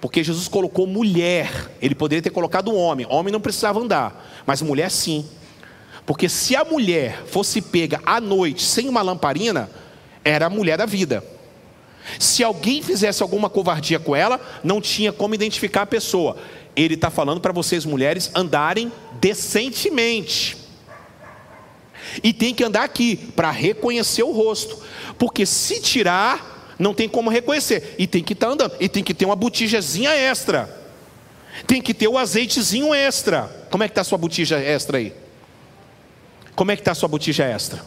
[0.00, 1.70] Porque Jesus colocou mulher.
[1.80, 3.06] Ele poderia ter colocado homem.
[3.08, 5.26] Homem não precisava andar, mas mulher sim.
[6.06, 9.70] Porque se a mulher fosse pega à noite sem uma lamparina,
[10.24, 11.24] era a mulher da vida.
[12.18, 16.36] Se alguém fizesse alguma covardia com ela, não tinha como identificar a pessoa.
[16.76, 20.56] Ele está falando para vocês, mulheres, andarem decentemente.
[22.22, 24.78] E tem que andar aqui para reconhecer o rosto.
[25.18, 27.94] Porque se tirar, não tem como reconhecer.
[27.98, 28.74] E tem que estar tá andando.
[28.78, 30.82] E tem que ter uma botijazinha extra.
[31.66, 33.66] Tem que ter o azeitezinho extra.
[33.70, 35.23] Como é que está a sua botija extra aí?
[36.54, 37.82] Como é que está a sua botija extra?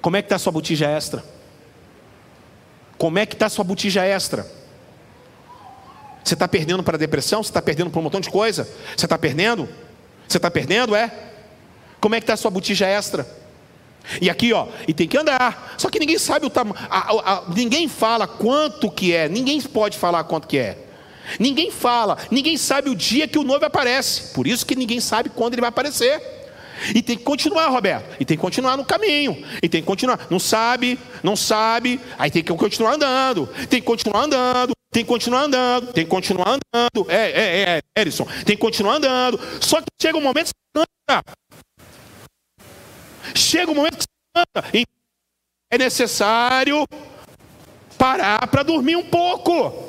[0.00, 1.24] Como é que está a sua botija extra?
[2.98, 4.46] Como é que está a sua botija extra?
[6.22, 7.42] Você está perdendo para a depressão?
[7.42, 8.68] Você está perdendo para um montão de coisa?
[8.96, 9.68] Você está perdendo?
[10.26, 11.12] Você está perdendo, é?
[12.00, 13.26] Como é que está a sua botija extra?
[14.20, 15.74] E aqui, ó, e tem que andar.
[15.78, 16.76] Só que ninguém sabe o tamanho.
[17.54, 19.28] Ninguém fala quanto que é.
[19.28, 20.78] Ninguém pode falar quanto que é.
[21.38, 22.18] Ninguém fala.
[22.30, 24.34] Ninguém sabe o dia que o noivo aparece.
[24.34, 26.43] Por isso que ninguém sabe quando ele vai aparecer.
[26.94, 28.16] E tem que continuar, Roberto.
[28.20, 29.42] E tem que continuar no caminho.
[29.62, 30.26] E tem que continuar.
[30.30, 32.00] Não sabe, não sabe.
[32.18, 33.46] Aí tem que continuar andando.
[33.68, 34.72] Tem que continuar andando.
[34.90, 35.92] Tem que continuar andando.
[35.92, 37.10] Tem que continuar andando.
[37.10, 38.26] É, é, é, Erison.
[38.44, 39.40] Tem que continuar andando.
[39.60, 41.24] Só que chega um momento que você anda.
[43.34, 44.86] Chega um momento que você anda.
[45.70, 46.86] É necessário
[47.98, 49.88] parar para dormir um pouco.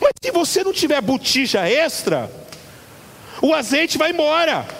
[0.00, 2.30] Mas se você não tiver botija extra,
[3.42, 4.79] o azeite vai embora.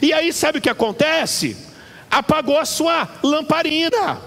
[0.00, 1.56] E aí sabe o que acontece?
[2.10, 4.20] Apagou a sua lamparina.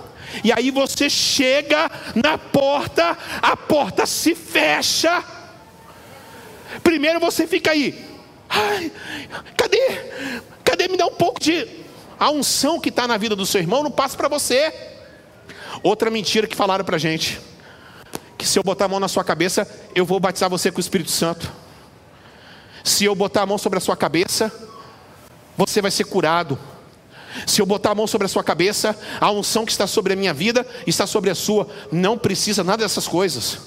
[0.43, 5.23] E aí você chega na porta, a porta se fecha.
[6.83, 8.05] Primeiro você fica aí.
[8.49, 8.91] Ai,
[9.55, 9.87] cadê?
[10.63, 11.67] Cadê me dá um pouco de
[12.19, 14.73] a unção que está na vida do seu irmão não passa para você.
[15.83, 17.39] Outra mentira que falaram para gente,
[18.37, 20.81] que se eu botar a mão na sua cabeça, eu vou batizar você com o
[20.81, 21.51] Espírito Santo.
[22.83, 24.51] Se eu botar a mão sobre a sua cabeça,
[25.57, 26.57] você vai ser curado.
[27.45, 30.15] Se eu botar a mão sobre a sua cabeça, a unção que está sobre a
[30.15, 31.67] minha vida está sobre a sua.
[31.91, 33.59] Não precisa nada dessas coisas.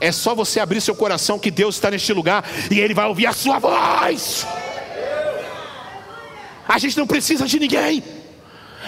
[0.00, 3.26] É só você abrir seu coração que Deus está neste lugar e Ele vai ouvir
[3.26, 4.46] a sua voz.
[6.68, 8.02] A gente não precisa de ninguém.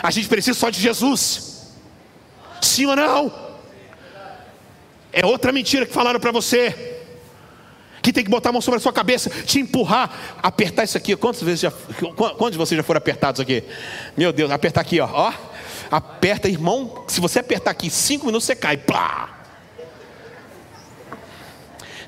[0.03, 1.73] A gente precisa só de Jesus.
[2.61, 3.33] Sim ou não?
[5.13, 6.92] É outra mentira que falaram para você
[8.03, 11.15] que tem que botar a mão sobre a sua cabeça, te empurrar, apertar isso aqui.
[11.15, 13.63] Quantas vezes já, quantos de vocês já foram apertados aqui?
[14.17, 15.09] Meu Deus, apertar aqui, ó.
[15.11, 15.33] ó.
[15.91, 17.05] Aperta, irmão.
[17.07, 18.77] Se você apertar aqui cinco minutos, você cai.
[18.77, 19.39] Plá.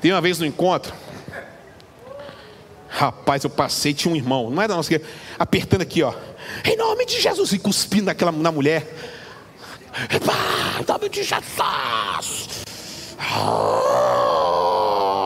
[0.00, 0.92] Tem uma vez no encontro.
[2.88, 6.14] Rapaz, eu passei, tinha um irmão, não é da nossa igreja, apertando aqui, ó.
[6.64, 8.86] Em nome de Jesus, e cuspindo naquela, na mulher.
[10.10, 12.64] Em nome de Jesus.
[13.36, 15.23] Oh.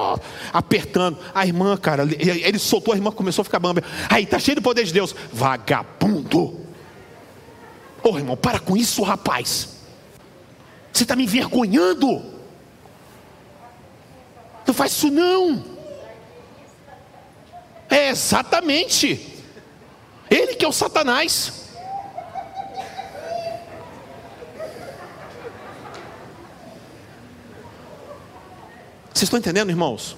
[0.59, 1.17] Apertando.
[1.33, 3.83] A irmã, cara, ele soltou, a irmã começou a ficar bamba.
[4.11, 5.15] Aí, tá cheio do poder de Deus.
[5.33, 6.59] Vagabundo.
[8.03, 9.77] Ô irmão, para com isso, rapaz.
[10.93, 12.21] Você está me envergonhando.
[14.67, 15.65] Não faz isso não.
[17.89, 19.41] É exatamente.
[20.29, 21.53] Ele que é o Satanás.
[29.15, 30.17] Vocês estão entendendo, irmãos?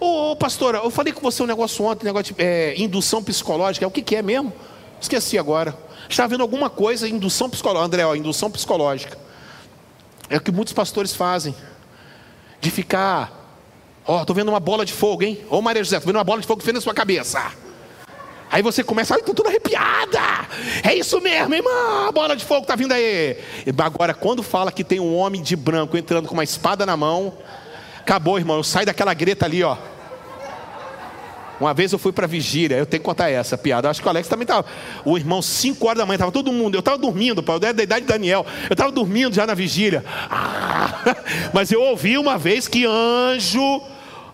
[0.00, 3.86] Ô, pastora, eu falei com você um negócio ontem, um negócio de é, indução psicológica.
[3.86, 4.52] O que, que é mesmo?
[5.00, 5.76] Esqueci agora.
[6.08, 7.86] Estava vendo alguma coisa, indução psicológica.
[7.86, 9.18] André, ó, indução psicológica.
[10.28, 11.54] É o que muitos pastores fazem.
[12.60, 13.30] De ficar,
[14.06, 15.44] ó, estou vendo uma bola de fogo, hein?
[15.50, 17.52] Ô Maria José, estou vendo uma bola de fogo que fez na sua cabeça.
[18.50, 20.20] Aí você começa, ai, estou toda arrepiada.
[20.82, 23.36] É isso mesmo, irmã, a bola de fogo está vindo aí.
[23.78, 27.36] Agora, quando fala que tem um homem de branco entrando com uma espada na mão,
[28.04, 28.58] acabou, irmão.
[28.58, 29.76] Eu saio daquela greta ali, ó.
[31.58, 33.88] Uma vez eu fui para vigília, eu tenho que contar essa piada.
[33.88, 34.66] Acho que o Alex também estava.
[35.04, 36.74] O irmão, 5 horas da manhã, estava todo mundo.
[36.74, 38.44] Eu estava dormindo, pai, eu era da idade de Daniel.
[38.68, 40.04] Eu estava dormindo já na vigília.
[40.30, 41.16] Ah,
[41.54, 43.82] mas eu ouvi uma vez que anjo,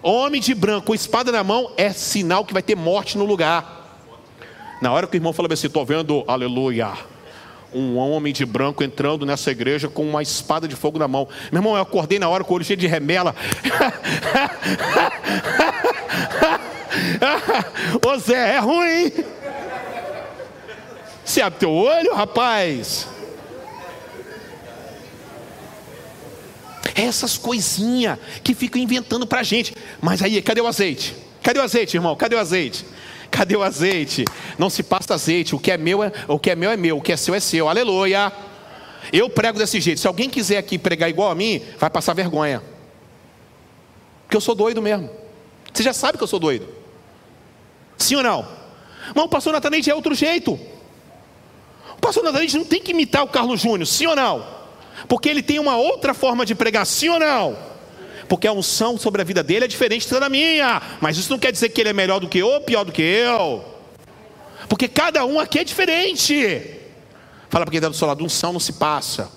[0.03, 3.79] homem de branco, com espada na mão, é sinal que vai ter morte no lugar.
[4.81, 6.91] Na hora que o irmão falou assim, estou vendo, aleluia,
[7.73, 11.29] um homem de branco entrando nessa igreja com uma espada de fogo na mão.
[11.51, 13.35] Meu irmão, eu acordei na hora com o olho cheio de remela.
[18.07, 19.13] Ô Zé, é ruim.
[21.25, 23.07] Se abre teu olho, rapaz.
[26.95, 29.75] Essas coisinhas que ficam inventando pra gente.
[30.01, 31.17] Mas aí, cadê o azeite?
[31.43, 32.17] Cadê o azeite, irmão?
[32.17, 32.85] Cadê o azeite?
[33.31, 34.25] Cadê o azeite?
[34.59, 35.55] Não se passa azeite.
[35.55, 37.35] O que é meu é, o que é meu é meu, o que é seu
[37.35, 37.69] é seu.
[37.69, 38.33] Aleluia.
[39.13, 40.01] Eu prego desse jeito.
[40.01, 42.63] Se alguém quiser aqui pregar igual a mim, vai passar vergonha.
[44.25, 45.11] Porque eu sou doido mesmo.
[45.73, 46.69] Você já sabe que eu sou doido.
[47.97, 48.47] Sim ou não?
[49.15, 50.59] Mas o pastor Natanete é outro jeito.
[51.97, 54.47] O pastor Natanete não tem que imitar o Carlos Júnior, sim ou não?
[55.09, 57.57] Porque ele tem uma outra forma de pregar, sim ou não?
[58.31, 60.81] Porque a unção sobre a vida dele é diferente da minha.
[61.01, 62.93] Mas isso não quer dizer que ele é melhor do que eu ou pior do
[62.93, 63.65] que eu.
[64.69, 66.79] Porque cada um aqui é diferente.
[67.49, 69.29] Fala para quem está do seu lado, unção não se passa.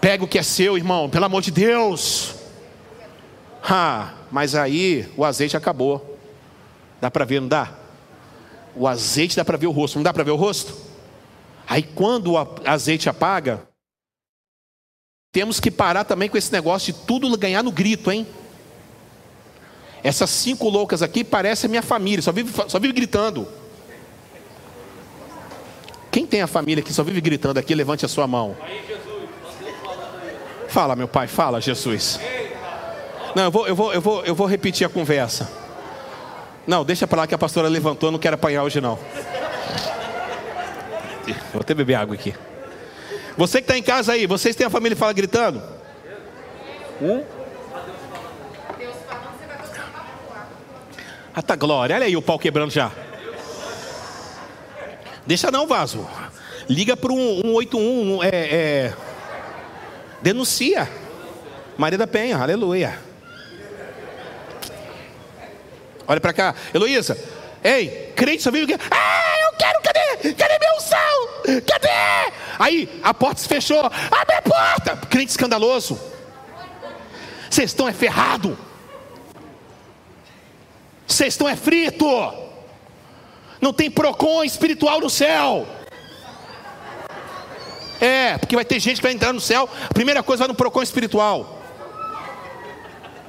[0.00, 2.36] Pega o que é seu, irmão, pelo amor de Deus.
[3.60, 6.16] Ah, mas aí o azeite acabou.
[7.00, 7.72] Dá para ver, não dá?
[8.76, 10.76] O azeite dá para ver o rosto, não dá para ver o rosto?
[11.66, 13.66] Aí quando o azeite apaga,
[15.38, 18.26] temos que parar também com esse negócio de tudo ganhar no grito, hein?
[20.02, 23.46] Essas cinco loucas aqui parecem a minha família, só vive, só vive gritando.
[26.10, 28.56] Quem tem a família que só vive gritando aqui, levante a sua mão.
[30.66, 32.18] Fala, meu pai, fala, Jesus.
[33.36, 35.48] Não, eu vou, eu vou, eu vou, eu vou repetir a conversa.
[36.66, 38.98] Não, deixa para lá que a pastora levantou, não quero apanhar hoje não.
[41.52, 42.34] Vou até beber água aqui.
[43.38, 45.62] Você que está em casa aí, vocês têm a família que fala gritando?
[47.00, 47.22] Hum?
[51.32, 51.94] Ah, tá glória.
[51.94, 52.90] Olha aí o pau quebrando já.
[55.24, 56.04] Deixa não, vaso.
[56.68, 58.24] Liga para um 181.
[58.24, 58.94] É, é...
[60.20, 60.90] Denuncia.
[61.76, 62.98] Maria da Penha, aleluia.
[66.08, 66.56] Olha para cá.
[66.74, 67.16] Heloísa.
[67.62, 68.74] Ei, crente só vive.
[68.90, 69.80] Ah, eu quero,
[70.36, 70.58] cadê?
[70.58, 71.62] Meu sal?
[71.66, 72.32] Cadê?
[72.58, 73.84] Aí a porta se fechou.
[73.84, 74.96] Abre a porta.
[75.08, 75.98] Crente escandaloso.
[77.50, 78.58] Vocês estão é ferrado.
[81.06, 82.06] Vocês estão é frito.
[83.60, 85.66] Não tem procon espiritual no céu.
[88.00, 89.68] É, porque vai ter gente que vai entrar no céu.
[89.88, 91.57] A primeira coisa vai no procon espiritual.